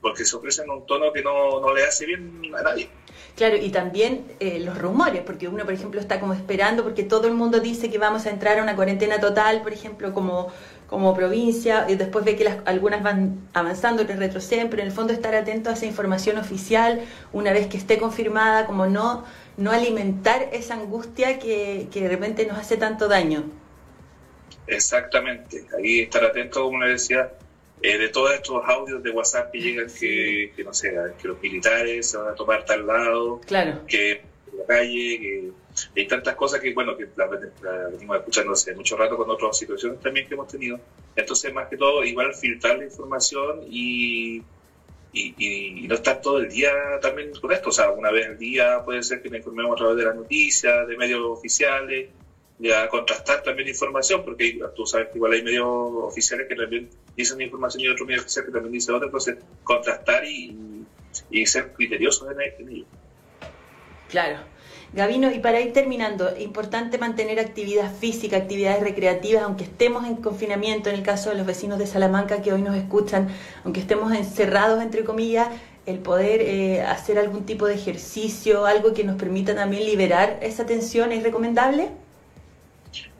porque 0.00 0.24
se 0.24 0.36
ofrecen 0.36 0.70
un 0.70 0.86
tono 0.86 1.12
que 1.12 1.22
no, 1.22 1.60
no 1.60 1.74
le 1.74 1.84
hace 1.84 2.06
bien 2.06 2.42
a 2.58 2.62
nadie. 2.62 2.88
Claro, 3.36 3.56
y 3.56 3.68
también 3.68 4.24
los 4.40 4.78
rumores, 4.78 5.22
porque 5.22 5.46
uno, 5.46 5.64
por 5.64 5.74
ejemplo, 5.74 6.00
está 6.00 6.18
como 6.20 6.32
esperando, 6.32 6.82
porque 6.82 7.02
todo 7.02 7.28
el 7.28 7.34
mundo 7.34 7.60
dice 7.60 7.90
que 7.90 7.98
vamos 7.98 8.24
a 8.24 8.30
entrar 8.30 8.58
a 8.58 8.62
una 8.62 8.74
cuarentena 8.74 9.20
total, 9.20 9.62
por 9.62 9.74
ejemplo, 9.74 10.14
como 10.14 10.50
como 10.86 11.14
provincia, 11.14 11.86
y 11.88 11.96
después 11.96 12.24
ve 12.24 12.36
que 12.36 12.44
las, 12.44 12.58
algunas 12.64 13.02
van 13.02 13.48
avanzando, 13.52 14.02
otras 14.02 14.18
retroceden, 14.18 14.70
pero 14.70 14.82
en 14.82 14.88
el 14.88 14.94
fondo 14.94 15.12
estar 15.12 15.34
atento 15.34 15.70
a 15.70 15.72
esa 15.72 15.86
información 15.86 16.38
oficial 16.38 17.00
una 17.32 17.52
vez 17.52 17.66
que 17.66 17.76
esté 17.76 17.98
confirmada, 17.98 18.66
como 18.66 18.86
no, 18.86 19.24
no 19.56 19.72
alimentar 19.72 20.48
esa 20.52 20.74
angustia 20.74 21.38
que, 21.38 21.88
que 21.90 22.02
de 22.02 22.08
repente 22.08 22.46
nos 22.46 22.58
hace 22.58 22.76
tanto 22.76 23.08
daño. 23.08 23.44
Exactamente, 24.68 25.66
ahí 25.76 26.00
estar 26.00 26.24
atento, 26.24 26.62
como 26.62 26.78
le 26.78 26.92
decía, 26.92 27.32
eh, 27.82 27.98
de 27.98 28.08
todos 28.08 28.32
estos 28.32 28.62
audios 28.66 29.02
de 29.02 29.10
WhatsApp 29.10 29.52
que 29.52 29.60
llegan 29.60 29.86
que, 29.88 30.52
que, 30.56 30.64
no 30.64 30.72
sé, 30.72 30.94
que 31.20 31.28
los 31.28 31.40
militares 31.40 32.10
se 32.10 32.16
van 32.16 32.28
a 32.28 32.34
tomar 32.34 32.64
tal 32.64 32.86
lado, 32.86 33.40
claro. 33.46 33.82
que 33.86 34.22
la 34.56 34.64
calle, 34.66 35.20
que 35.20 35.52
hay 35.94 36.06
tantas 36.06 36.34
cosas 36.34 36.60
que, 36.60 36.72
bueno, 36.72 36.96
que 36.96 37.08
la, 37.16 37.26
venimos 37.90 38.16
escuchando 38.18 38.52
hace 38.52 38.74
mucho 38.74 38.96
rato 38.96 39.16
con 39.16 39.28
otras 39.30 39.58
situaciones 39.58 40.00
también 40.00 40.26
que 40.26 40.34
hemos 40.34 40.48
tenido. 40.48 40.80
Entonces, 41.14 41.52
más 41.52 41.68
que 41.68 41.76
todo, 41.76 42.04
igual 42.04 42.34
filtrar 42.34 42.78
la 42.78 42.84
información 42.84 43.64
y, 43.68 44.42
y, 45.12 45.86
no 45.88 45.94
estar 45.94 46.20
todo 46.20 46.38
el 46.38 46.48
día 46.48 46.72
también 47.00 47.32
con 47.40 47.52
esto. 47.52 47.68
O 47.68 47.72
sea, 47.72 47.90
una 47.90 48.10
vez 48.10 48.26
al 48.26 48.38
día 48.38 48.82
puede 48.84 49.02
ser 49.02 49.22
que 49.22 49.28
nos 49.28 49.38
informemos 49.38 49.74
a 49.74 49.76
través 49.76 49.96
de 49.96 50.04
las 50.04 50.16
noticias, 50.16 50.88
de 50.88 50.96
medios 50.96 51.20
oficiales, 51.24 52.08
ya 52.58 52.88
contrastar 52.88 53.42
también 53.42 53.68
información, 53.68 54.24
porque 54.24 54.58
tú 54.74 54.86
sabes 54.86 55.08
que 55.08 55.18
igual 55.18 55.32
hay 55.32 55.42
medios 55.42 55.66
oficiales 55.66 56.48
que 56.48 56.54
también 56.54 56.88
dicen 57.16 57.40
información 57.40 57.82
y 57.82 57.88
otros 57.88 58.06
medios 58.06 58.24
oficiales 58.24 58.48
que 58.48 58.54
también 58.54 58.72
dicen 58.72 58.94
otra, 58.94 59.06
entonces 59.06 59.36
contrastar 59.62 60.24
y, 60.24 60.84
y 61.30 61.46
ser 61.46 61.72
criteriosos 61.72 62.28
en 62.30 62.68
ello. 62.68 62.84
Claro. 64.08 64.38
Gabino, 64.92 65.30
y 65.32 65.40
para 65.40 65.60
ir 65.60 65.72
terminando, 65.72 66.32
importante 66.38 66.96
mantener 66.96 67.40
actividad 67.40 67.92
física, 67.92 68.36
actividades 68.36 68.82
recreativas, 68.82 69.42
aunque 69.42 69.64
estemos 69.64 70.06
en 70.06 70.16
confinamiento, 70.16 70.88
en 70.88 70.96
el 70.96 71.02
caso 71.02 71.30
de 71.30 71.36
los 71.36 71.46
vecinos 71.46 71.78
de 71.78 71.86
Salamanca 71.86 72.40
que 72.40 72.52
hoy 72.52 72.62
nos 72.62 72.76
escuchan, 72.76 73.28
aunque 73.64 73.80
estemos 73.80 74.12
encerrados, 74.14 74.80
entre 74.82 75.04
comillas, 75.04 75.48
el 75.86 75.98
poder 75.98 76.40
eh, 76.40 76.82
hacer 76.82 77.18
algún 77.18 77.44
tipo 77.44 77.66
de 77.66 77.74
ejercicio, 77.74 78.64
algo 78.64 78.94
que 78.94 79.04
nos 79.04 79.16
permita 79.16 79.54
también 79.54 79.84
liberar 79.84 80.38
esa 80.40 80.66
tensión, 80.66 81.12
¿es 81.12 81.22
recomendable? 81.22 81.90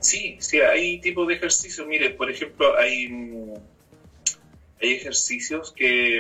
Sí, 0.07 0.37
sí, 0.39 0.61
hay 0.61 1.01
tipos 1.01 1.27
de 1.27 1.35
ejercicios. 1.35 1.87
Mire, 1.87 2.11
por 2.11 2.31
ejemplo, 2.31 2.77
hay, 2.77 3.07
hay 4.81 4.93
ejercicios 4.93 5.73
que, 5.73 6.19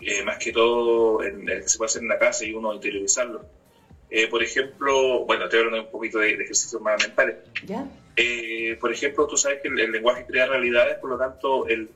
eh, 0.00 0.22
más 0.24 0.38
que 0.38 0.52
todo, 0.52 1.22
en, 1.22 1.46
se 1.66 1.78
puede 1.78 1.88
hacer 1.88 2.02
en 2.02 2.08
la 2.08 2.18
casa 2.18 2.44
y 2.44 2.52
uno 2.52 2.74
interiorizarlo 2.74 3.44
eh, 4.10 4.26
por 4.26 4.42
ejemplo, 4.42 5.24
bueno, 5.24 5.48
te 5.48 5.56
hablo 5.56 5.80
un 5.80 5.90
poquito 5.90 6.18
de, 6.18 6.32
ejercicios 6.32 6.82
más 6.82 7.00
mentales. 7.00 7.36
Eh, 8.16 8.76
por 8.80 8.92
ejemplo, 8.92 9.26
tú 9.26 9.36
sabes 9.36 9.60
que 9.62 9.68
el, 9.68 9.92
lenguaje 9.92 10.26
crea 10.26 10.46
realidades, 10.46 10.98
por 10.98 11.10
lo 11.10 11.18
tanto, 11.18 11.68
el, 11.68 11.88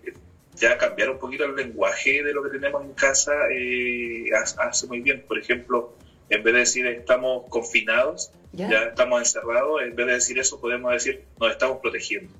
ya 0.54 0.78
cambiar 0.78 1.10
un 1.10 1.18
poquito 1.18 1.44
el 1.44 1.56
lenguaje 1.56 2.22
de 2.22 2.32
lo 2.32 2.44
que 2.44 2.50
tenemos 2.50 2.84
en 2.84 2.92
casa 2.92 3.32
eh, 3.50 4.30
hace 4.32 4.86
muy 4.86 5.00
bien. 5.00 5.24
Por 5.26 5.38
ejemplo, 5.38 5.94
en 6.34 6.42
vez 6.42 6.54
de 6.54 6.60
decir 6.60 6.86
estamos 6.86 7.44
confinados, 7.48 8.30
ya 8.52 8.84
estamos 8.84 9.20
encerrados, 9.20 9.82
en 9.82 9.94
vez 9.96 10.06
de 10.06 10.12
decir 10.14 10.38
eso 10.38 10.60
podemos 10.60 10.92
decir 10.92 11.24
nos 11.40 11.50
estamos 11.50 11.78
protegiendo. 11.78 12.32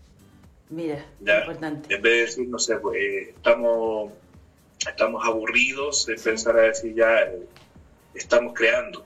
Mira, 0.71 1.05
importante. 1.21 1.95
En 1.95 2.03
vez 2.03 2.13
de 2.13 2.21
decir, 2.21 2.49
no 2.49 2.59
sé, 2.59 2.77
pues, 2.77 3.29
estamos, 3.29 4.13
estamos 4.89 5.25
aburridos, 5.25 6.07
de 6.07 6.17
pensar 6.17 6.57
a 6.57 6.63
decir 6.63 6.95
ya 6.95 7.31
estamos 8.15 8.55
creando. 8.55 9.05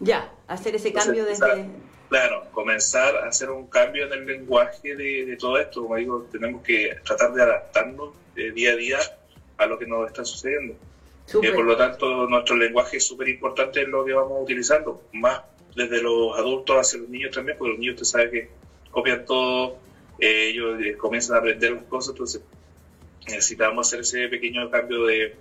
Ya, 0.00 0.32
hacer 0.48 0.74
ese 0.74 0.92
cambio 0.92 1.24
desde... 1.24 1.66
Claro, 2.08 2.44
comenzar 2.52 3.16
a 3.16 3.28
hacer 3.28 3.50
un 3.50 3.66
cambio 3.68 4.06
en 4.06 4.12
el 4.12 4.26
lenguaje 4.26 4.94
de, 4.94 5.34
todo 5.38 5.58
esto. 5.58 5.82
Como 5.82 5.96
digo, 5.96 6.26
tenemos 6.30 6.62
que 6.62 6.94
tratar 7.04 7.32
de 7.32 7.42
adaptarnos 7.42 8.10
día 8.34 8.72
a 8.72 8.76
día 8.76 8.98
a 9.56 9.66
lo 9.66 9.78
que 9.78 9.86
nos 9.86 10.08
está 10.08 10.22
sucediendo. 10.24 10.74
Eh, 11.28 11.52
por 11.52 11.64
lo 11.64 11.76
tanto, 11.76 12.26
nuestro 12.26 12.56
lenguaje 12.56 12.98
es 12.98 13.06
súper 13.06 13.28
importante 13.28 13.80
en 13.82 13.90
lo 13.90 14.04
que 14.04 14.12
vamos 14.12 14.42
utilizando, 14.42 15.02
más 15.12 15.42
desde 15.74 16.02
los 16.02 16.36
adultos 16.38 16.76
hacia 16.76 16.98
los 16.98 17.08
niños 17.08 17.34
también, 17.34 17.56
porque 17.56 17.70
los 17.70 17.78
niños, 17.78 17.94
usted 17.94 18.06
sabe 18.06 18.30
que 18.30 18.48
copian 18.90 19.24
todo, 19.24 19.78
eh, 20.18 20.48
ellos 20.50 20.80
eh, 20.80 20.96
comienzan 20.96 21.36
a 21.36 21.38
aprender 21.38 21.72
las 21.72 21.84
cosas, 21.84 22.10
entonces 22.10 22.42
necesitamos 23.26 23.86
hacer 23.86 24.00
ese 24.00 24.28
pequeño 24.28 24.70
cambio 24.70 25.06
de, 25.06 25.36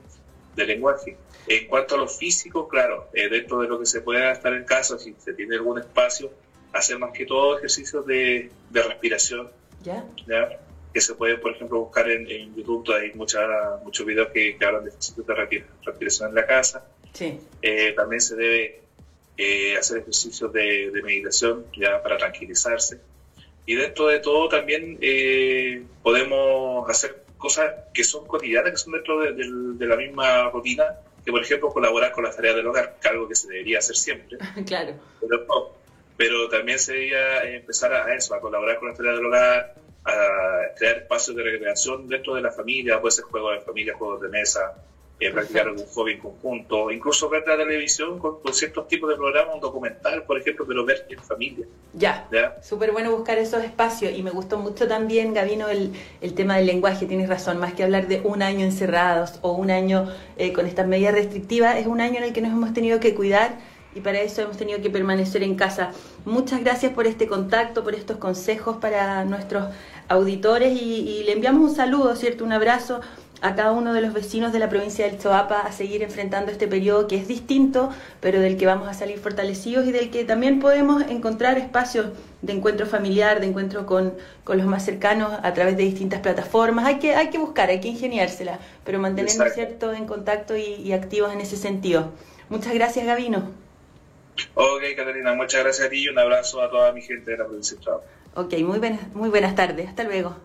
de 0.55 0.65
lenguaje. 0.65 1.17
En 1.47 1.67
cuanto 1.67 1.95
a 1.95 1.97
lo 1.97 2.07
físico, 2.07 2.67
claro, 2.67 3.09
eh, 3.13 3.27
dentro 3.27 3.59
de 3.59 3.67
lo 3.67 3.79
que 3.79 3.85
se 3.85 4.01
puede 4.01 4.31
estar 4.31 4.53
en 4.53 4.63
casa, 4.63 4.97
si 4.97 5.15
se 5.17 5.33
tiene 5.33 5.55
algún 5.55 5.79
espacio, 5.79 6.31
hacer 6.71 6.99
más 6.99 7.11
que 7.11 7.25
todo 7.25 7.57
ejercicios 7.57 8.05
de, 8.05 8.49
de 8.69 8.83
respiración. 8.83 9.49
¿Ya? 9.83 10.05
¿ya? 10.27 10.59
Que 10.93 11.01
se 11.01 11.15
puede, 11.15 11.37
por 11.37 11.53
ejemplo, 11.53 11.79
buscar 11.79 12.09
en, 12.09 12.29
en 12.29 12.55
YouTube, 12.55 12.93
hay 12.93 13.13
mucha, 13.13 13.39
muchos 13.83 14.05
videos 14.05 14.29
que, 14.33 14.57
que 14.57 14.65
hablan 14.65 14.83
de 14.83 14.89
ejercicios 14.89 15.25
de 15.25 15.33
respiración 15.85 16.29
en 16.29 16.35
la 16.35 16.45
casa. 16.45 16.85
Sí. 17.13 17.39
Eh, 17.61 17.93
también 17.93 18.21
se 18.21 18.35
debe 18.35 18.81
eh, 19.37 19.77
hacer 19.77 19.99
ejercicios 19.99 20.51
de, 20.51 20.91
de, 20.91 21.01
meditación 21.01 21.65
ya 21.75 22.01
para 22.01 22.17
tranquilizarse. 22.17 22.99
Y 23.65 23.75
dentro 23.75 24.07
de 24.07 24.19
todo 24.19 24.49
también 24.49 24.97
eh, 25.01 25.83
podemos 26.03 26.89
hacer 26.89 27.23
cosas 27.37 27.73
que 27.93 28.03
son 28.03 28.27
cotidianas, 28.27 28.71
que 28.71 28.77
son 28.77 28.93
dentro 28.93 29.19
de, 29.19 29.33
de, 29.33 29.49
de 29.75 29.85
la 29.85 29.95
misma 29.95 30.49
rutina, 30.49 30.83
que 31.23 31.31
por 31.31 31.41
ejemplo 31.41 31.69
colaborar 31.69 32.11
con 32.11 32.23
las 32.23 32.35
tareas 32.35 32.55
del 32.55 32.67
hogar, 32.67 32.97
que 33.01 33.07
algo 33.07 33.27
que 33.27 33.35
se 33.35 33.47
debería 33.47 33.79
hacer 33.79 33.95
siempre. 33.95 34.37
claro. 34.65 34.93
Pero, 35.19 35.75
pero 36.17 36.49
también 36.49 36.79
sería 36.79 37.43
empezar 37.43 37.93
a 37.93 38.13
eso, 38.13 38.35
a 38.35 38.41
colaborar 38.41 38.79
con 38.79 38.89
las 38.89 38.97
tareas 38.97 39.15
del 39.15 39.25
hogar, 39.25 39.75
a 40.05 40.73
crear 40.75 40.97
espacios 40.97 41.35
de 41.35 41.43
recreación 41.43 42.07
dentro 42.07 42.35
de 42.35 42.41
la 42.41 42.51
familia, 42.51 42.99
puede 42.99 43.11
ser 43.11 43.25
juegos 43.25 43.53
de 43.53 43.61
familia, 43.61 43.95
juegos 43.97 44.21
de 44.21 44.29
mesa, 44.29 44.73
eh, 45.21 45.29
practicar 45.29 45.67
algún 45.67 45.85
hobby 45.85 46.13
en 46.13 46.19
conjunto, 46.19 46.89
incluso 46.89 47.29
ver 47.29 47.43
la 47.45 47.55
televisión 47.55 48.17
con, 48.17 48.41
con, 48.41 48.51
ciertos 48.55 48.87
tipos 48.87 49.07
de 49.07 49.15
programas, 49.15 49.53
un 49.53 49.61
documental, 49.61 50.23
por 50.23 50.39
ejemplo, 50.39 50.65
pero 50.67 50.83
ver 50.83 51.05
en 51.09 51.19
familia. 51.19 51.67
Ya, 51.93 52.27
¿Ya? 52.31 52.57
súper 52.63 52.91
bueno 52.91 53.11
buscar 53.11 53.37
esos 53.37 53.63
espacios 53.63 54.13
y 54.17 54.23
me 54.23 54.31
gustó 54.31 54.57
mucho 54.57 54.87
también, 54.87 55.35
Gavino, 55.35 55.69
el, 55.69 55.93
el 56.21 56.33
tema 56.33 56.57
del 56.57 56.65
lenguaje, 56.65 57.05
tienes 57.05 57.29
razón, 57.29 57.59
más 57.59 57.73
que 57.73 57.83
hablar 57.83 58.07
de 58.07 58.21
un 58.23 58.41
año 58.41 58.65
encerrados 58.65 59.37
o 59.43 59.51
un 59.51 59.69
año 59.69 60.11
eh, 60.37 60.53
con 60.53 60.65
estas 60.65 60.87
medidas 60.87 61.13
restrictivas, 61.13 61.77
es 61.77 61.85
un 61.85 62.01
año 62.01 62.17
en 62.17 62.23
el 62.23 62.33
que 62.33 62.41
nos 62.41 62.51
hemos 62.51 62.73
tenido 62.73 62.99
que 62.99 63.13
cuidar 63.13 63.59
y 63.95 64.01
para 64.01 64.19
eso 64.19 64.41
hemos 64.41 64.57
tenido 64.57 64.81
que 64.81 64.89
permanecer 64.89 65.43
en 65.43 65.55
casa. 65.55 65.91
Muchas 66.25 66.61
gracias 66.61 66.93
por 66.93 67.07
este 67.07 67.27
contacto, 67.27 67.83
por 67.83 67.95
estos 67.95 68.17
consejos 68.17 68.77
para 68.77 69.25
nuestros 69.25 69.65
auditores 70.07 70.81
y, 70.81 71.07
y 71.07 71.23
le 71.23 71.33
enviamos 71.33 71.69
un 71.69 71.75
saludo, 71.75 72.15
¿cierto? 72.15 72.43
Un 72.43 72.53
abrazo 72.53 73.01
a 73.41 73.55
cada 73.55 73.71
uno 73.71 73.93
de 73.93 74.01
los 74.01 74.13
vecinos 74.13 74.53
de 74.53 74.59
la 74.59 74.69
provincia 74.69 75.05
del 75.05 75.17
Choapa 75.17 75.61
a 75.61 75.71
seguir 75.71 76.03
enfrentando 76.03 76.51
este 76.51 76.67
periodo 76.67 77.07
que 77.07 77.15
es 77.15 77.27
distinto, 77.27 77.89
pero 78.19 78.39
del 78.39 78.55
que 78.55 78.67
vamos 78.67 78.87
a 78.87 78.93
salir 78.93 79.17
fortalecidos 79.17 79.87
y 79.87 79.91
del 79.91 80.11
que 80.11 80.23
también 80.23 80.59
podemos 80.59 81.01
encontrar 81.09 81.57
espacios 81.57 82.07
de 82.43 82.53
encuentro 82.53 82.85
familiar, 82.85 83.39
de 83.39 83.47
encuentro 83.47 83.85
con, 83.87 84.13
con 84.43 84.57
los 84.57 84.67
más 84.67 84.85
cercanos 84.85 85.33
a 85.41 85.53
través 85.53 85.75
de 85.75 85.83
distintas 85.83 86.21
plataformas. 86.21 86.85
Hay 86.85 86.99
que, 86.99 87.15
hay 87.15 87.29
que 87.29 87.39
buscar, 87.39 87.69
hay 87.69 87.81
que 87.81 87.87
ingeniársela, 87.87 88.59
pero 88.85 88.99
mantenernos 88.99 89.53
cierto 89.53 89.91
en 89.91 90.05
contacto 90.05 90.55
y, 90.55 90.75
y 90.75 90.93
activos 90.93 91.33
en 91.33 91.41
ese 91.41 91.57
sentido. 91.57 92.11
Muchas 92.49 92.73
gracias, 92.73 93.05
Gavino. 93.05 93.70
Ok, 94.55 94.81
Catalina, 94.95 95.33
muchas 95.33 95.63
gracias 95.63 95.87
a 95.87 95.89
ti 95.89 96.03
y 96.03 96.09
un 96.09 96.19
abrazo 96.19 96.61
a 96.61 96.69
toda 96.69 96.91
mi 96.91 97.01
gente 97.01 97.31
de 97.31 97.37
la 97.37 97.45
provincia 97.45 97.75
del 97.75 97.83
Choapa. 97.83 98.05
Ok, 98.35 98.53
muy 98.59 98.79
buenas, 98.79 99.13
muy 99.13 99.29
buenas 99.29 99.55
tardes. 99.55 99.87
Hasta 99.89 100.03
luego. 100.03 100.35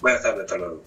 Buenas 0.00 0.22
tardes, 0.22 0.40
hasta 0.42 0.56
luego. 0.56 0.82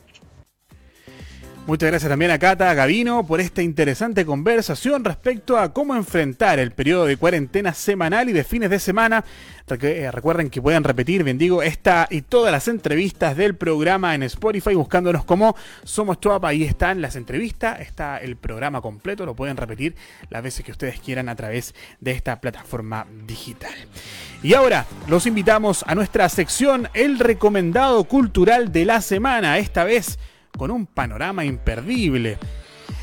Muchas 1.68 1.90
gracias 1.90 2.10
también 2.10 2.32
a 2.32 2.40
Cata 2.40 2.74
Gavino 2.74 3.28
por 3.28 3.42
esta 3.42 3.62
interesante 3.62 4.26
conversación 4.26 5.04
respecto 5.04 5.58
a 5.58 5.74
cómo 5.74 5.98
enfrentar 5.98 6.60
el 6.60 6.72
periodo 6.72 7.06
de 7.06 7.18
cuarentena 7.18 7.74
semanal 7.74 8.30
y 8.30 8.32
de 8.32 8.46
fines 8.46 8.70
de 8.70 8.80
semana. 8.80 9.26
Recuerden 9.68 10.50
que 10.50 10.62
pueden 10.62 10.86
repetir, 10.86 11.26
bien 11.26 11.38
digo, 11.38 11.62
esta 11.62 12.08
y 12.10 12.22
todas 12.22 12.54
las 12.54 12.70
entrevistas 12.70 13.36
del 13.36 13.58
programa 13.58 14.16
en 14.16 14.24
Spotify 14.24 14.76
buscándonos 14.76 15.26
como 15.26 15.58
Somos 15.84 16.22
Choapa. 16.22 16.48
Ahí 16.48 16.64
están 16.64 17.02
las 17.02 17.18
entrevistas, 17.18 17.82
está 17.82 18.18
el 18.20 18.38
programa 18.38 18.80
completo, 18.80 19.26
lo 19.26 19.36
pueden 19.36 19.58
repetir 19.58 19.94
las 20.30 20.44
veces 20.44 20.64
que 20.64 20.72
ustedes 20.72 21.02
quieran 21.02 21.28
a 21.28 21.36
través 21.36 21.76
de 22.00 22.12
esta 22.12 22.40
plataforma 22.40 23.08
digital. 23.26 23.76
Y 24.42 24.54
ahora 24.54 24.86
los 25.10 25.26
invitamos 25.26 25.84
a 25.86 25.96
nuestra 25.96 26.30
sección 26.30 26.88
El 26.94 27.20
recomendado 27.20 28.06
cultural 28.06 28.72
de 28.72 28.86
la 28.86 29.02
semana. 29.02 29.58
Esta 29.58 29.84
vez 29.84 30.18
con 30.58 30.72
un 30.72 30.86
panorama 30.86 31.46
imperdible. 31.46 32.38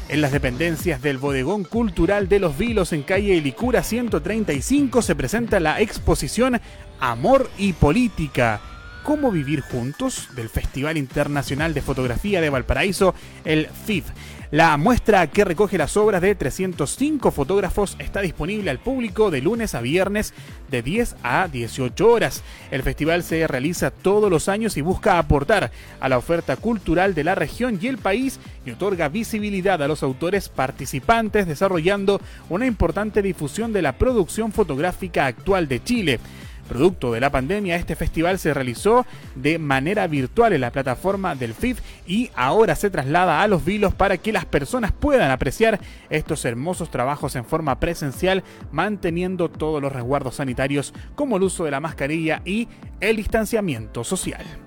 En 0.08 0.20
las 0.20 0.32
dependencias 0.32 1.00
del 1.00 1.18
Bodegón 1.18 1.64
Cultural 1.64 2.28
de 2.28 2.38
los 2.38 2.58
Vilos 2.58 2.92
en 2.92 3.02
calle 3.02 3.40
Licura 3.40 3.82
135 3.82 5.00
se 5.00 5.14
presenta 5.14 5.60
la 5.60 5.80
exposición 5.80 6.60
Amor 7.00 7.48
y 7.56 7.72
Política. 7.72 8.60
¿Cómo 9.02 9.30
vivir 9.30 9.60
juntos? 9.60 10.28
del 10.34 10.48
Festival 10.48 10.96
Internacional 10.96 11.74
de 11.74 11.82
Fotografía 11.82 12.40
de 12.40 12.50
Valparaíso, 12.50 13.14
el 13.44 13.68
FIF. 13.68 14.06
La 14.54 14.76
muestra 14.76 15.26
que 15.26 15.44
recoge 15.44 15.76
las 15.78 15.96
obras 15.96 16.22
de 16.22 16.36
305 16.36 17.32
fotógrafos 17.32 17.96
está 17.98 18.20
disponible 18.20 18.70
al 18.70 18.78
público 18.78 19.32
de 19.32 19.40
lunes 19.40 19.74
a 19.74 19.80
viernes 19.80 20.32
de 20.70 20.80
10 20.80 21.16
a 21.24 21.48
18 21.48 22.08
horas. 22.08 22.44
El 22.70 22.84
festival 22.84 23.24
se 23.24 23.48
realiza 23.48 23.90
todos 23.90 24.30
los 24.30 24.48
años 24.48 24.76
y 24.76 24.80
busca 24.80 25.18
aportar 25.18 25.72
a 25.98 26.08
la 26.08 26.18
oferta 26.18 26.54
cultural 26.54 27.14
de 27.14 27.24
la 27.24 27.34
región 27.34 27.80
y 27.82 27.88
el 27.88 27.98
país 27.98 28.38
y 28.64 28.70
otorga 28.70 29.08
visibilidad 29.08 29.82
a 29.82 29.88
los 29.88 30.04
autores 30.04 30.48
participantes 30.50 31.48
desarrollando 31.48 32.20
una 32.48 32.66
importante 32.66 33.22
difusión 33.22 33.72
de 33.72 33.82
la 33.82 33.98
producción 33.98 34.52
fotográfica 34.52 35.26
actual 35.26 35.66
de 35.66 35.82
Chile. 35.82 36.20
Producto 36.68 37.12
de 37.12 37.20
la 37.20 37.30
pandemia, 37.30 37.76
este 37.76 37.94
festival 37.94 38.38
se 38.38 38.54
realizó 38.54 39.06
de 39.34 39.58
manera 39.58 40.06
virtual 40.06 40.52
en 40.52 40.62
la 40.62 40.72
plataforma 40.72 41.34
del 41.34 41.54
FIF 41.54 41.80
y 42.06 42.30
ahora 42.34 42.74
se 42.74 42.90
traslada 42.90 43.42
a 43.42 43.48
los 43.48 43.64
vilos 43.64 43.94
para 43.94 44.16
que 44.16 44.32
las 44.32 44.46
personas 44.46 44.92
puedan 44.92 45.30
apreciar 45.30 45.78
estos 46.10 46.44
hermosos 46.44 46.90
trabajos 46.90 47.36
en 47.36 47.44
forma 47.44 47.78
presencial, 47.80 48.42
manteniendo 48.72 49.50
todos 49.50 49.82
los 49.82 49.92
resguardos 49.92 50.36
sanitarios 50.36 50.94
como 51.14 51.36
el 51.36 51.42
uso 51.42 51.64
de 51.64 51.70
la 51.70 51.80
mascarilla 51.80 52.40
y 52.44 52.68
el 53.00 53.16
distanciamiento 53.16 54.04
social. 54.04 54.63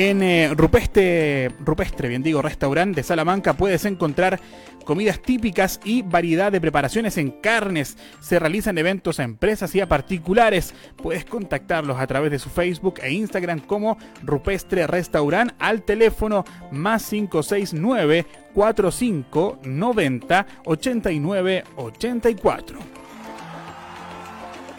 En 0.00 0.22
eh, 0.22 0.54
Rupestre, 0.54 2.08
bien 2.08 2.22
digo, 2.22 2.40
restaurante 2.40 3.00
de 3.00 3.02
Salamanca 3.02 3.54
puedes 3.54 3.84
encontrar 3.84 4.38
comidas 4.84 5.20
típicas 5.20 5.80
y 5.82 6.02
variedad 6.02 6.52
de 6.52 6.60
preparaciones 6.60 7.18
en 7.18 7.32
carnes. 7.32 7.98
Se 8.20 8.38
realizan 8.38 8.78
eventos 8.78 9.18
a 9.18 9.24
empresas 9.24 9.74
y 9.74 9.80
a 9.80 9.88
particulares. 9.88 10.72
Puedes 11.02 11.24
contactarlos 11.24 11.98
a 11.98 12.06
través 12.06 12.30
de 12.30 12.38
su 12.38 12.48
Facebook 12.48 13.00
e 13.02 13.10
Instagram 13.10 13.58
como 13.58 13.98
Rupestre 14.22 14.86
Restaurant 14.86 15.50
al 15.58 15.82
teléfono 15.82 16.44
más 16.70 17.08
569 17.08 18.24
4590 18.54 20.46
89 20.64 21.64
84. 21.74 23.07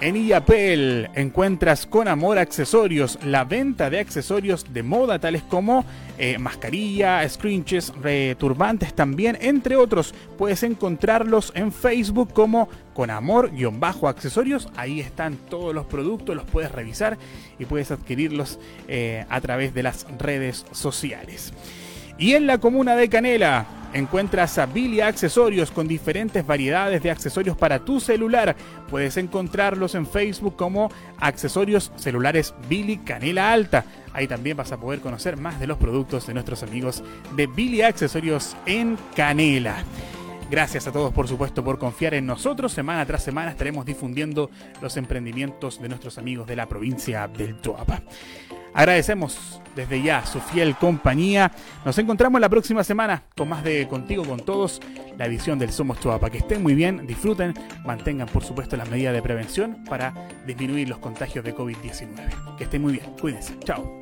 En 0.02 0.16
Illapel 0.16 1.10
encuentras 1.14 1.86
con 1.86 2.08
amor 2.08 2.38
accesorios, 2.38 3.20
la 3.26 3.44
venta 3.44 3.90
de 3.90 4.00
accesorios 4.00 4.66
de 4.74 4.82
moda 4.82 5.20
tales 5.20 5.44
como 5.44 5.84
eh, 6.18 6.38
mascarilla, 6.38 7.28
scrunches, 7.28 7.92
turbantes 8.38 8.94
también, 8.94 9.38
entre 9.42 9.76
otros. 9.76 10.16
Puedes 10.38 10.64
encontrarlos 10.64 11.52
en 11.54 11.74
Facebook 11.74 12.32
como 12.32 12.70
con 12.94 13.10
amor-accesorios. 13.10 14.70
Ahí 14.78 15.02
están 15.02 15.36
todos 15.36 15.76
los 15.76 15.86
productos, 15.86 16.34
los 16.34 16.46
puedes 16.46 16.72
revisar 16.72 17.18
y 17.60 17.66
puedes 17.66 17.92
adquirirlos 17.92 18.58
eh, 18.88 19.26
a 19.30 19.42
través 19.42 19.74
de 19.74 19.84
las 19.84 20.08
redes 20.18 20.66
sociales. 20.72 21.52
Y 22.18 22.36
en 22.36 22.48
la 22.48 22.58
comuna 22.58 22.96
de 22.96 23.10
Canela 23.10 23.79
encuentras 23.94 24.58
a 24.58 24.66
Billy 24.66 25.02
Accesorios 25.02 25.72
con 25.72 25.88
diferentes 25.88 26.46
variedades 26.46 27.02
de 27.02 27.12
accesorios 27.12 27.58
para 27.58 27.80
tu 27.80 28.00
celular. 28.00 28.56
Puedes 28.90 29.18
encontrarlos 29.18 29.96
en 29.96 30.06
Facebook 30.06 30.56
como 30.56 30.92
Accesorios 31.20 31.92
Celulares 31.96 32.54
Billy 32.68 32.98
Canela 32.98 33.52
Alta. 33.52 33.86
Ahí 34.14 34.28
también 34.28 34.58
vas 34.58 34.72
a 34.72 34.78
poder 34.78 35.00
conocer 35.00 35.38
más 35.38 35.60
de 35.60 35.68
los 35.68 35.78
productos 35.78 36.28
de 36.28 36.34
nuestros 36.34 36.64
amigos 36.64 37.04
de 37.36 37.48
Billy 37.48 37.82
Accesorios 37.82 38.56
en 38.66 38.98
Canela. 39.16 39.84
Gracias 40.50 40.88
a 40.88 40.92
todos, 40.92 41.14
por 41.14 41.28
supuesto, 41.28 41.64
por 41.64 41.78
confiar 41.78 42.16
en 42.16 42.26
nosotros. 42.26 42.72
Semana 42.72 43.06
tras 43.06 43.24
semana 43.24 43.52
estaremos 43.52 43.86
difundiendo 43.86 44.50
los 44.82 44.98
emprendimientos 44.98 45.80
de 45.80 45.90
nuestros 45.90 46.18
amigos 46.18 46.48
de 46.48 46.56
la 46.56 46.68
provincia 46.68 47.28
del 47.28 47.62
Choapa. 47.62 48.02
Agradecemos 48.74 49.62
desde 49.76 50.02
ya 50.02 50.26
su 50.26 50.40
fiel 50.40 50.76
compañía. 50.76 51.52
Nos 51.86 51.98
encontramos 52.00 52.42
la 52.42 52.50
próxima 52.50 52.84
semana 52.84 53.24
con 53.38 53.50
más 53.50 53.64
de 53.64 53.88
Contigo 53.88 54.26
con 54.26 54.40
Todos, 54.40 54.82
la 55.18 55.28
edición 55.28 55.60
del 55.60 55.72
Somos 55.72 56.00
Chuapa. 56.00 56.32
Que 56.32 56.40
estén 56.40 56.64
muy 56.64 56.74
bien, 56.74 57.06
disfruten, 57.06 57.54
mantengan 57.86 58.28
por 58.28 58.44
supuesto 58.44 58.76
las 58.76 58.90
medidas 58.90 59.14
de 59.14 59.22
prevención 59.22 59.84
para 59.84 60.14
disminuir 60.48 60.90
los 60.90 60.98
contagios 60.98 61.46
de 61.46 61.56
COVID-19. 61.56 62.58
Que 62.58 62.64
estén 62.64 62.82
muy 62.82 62.94
bien, 62.94 63.06
cuídense. 63.20 63.58
Chao. 63.60 64.02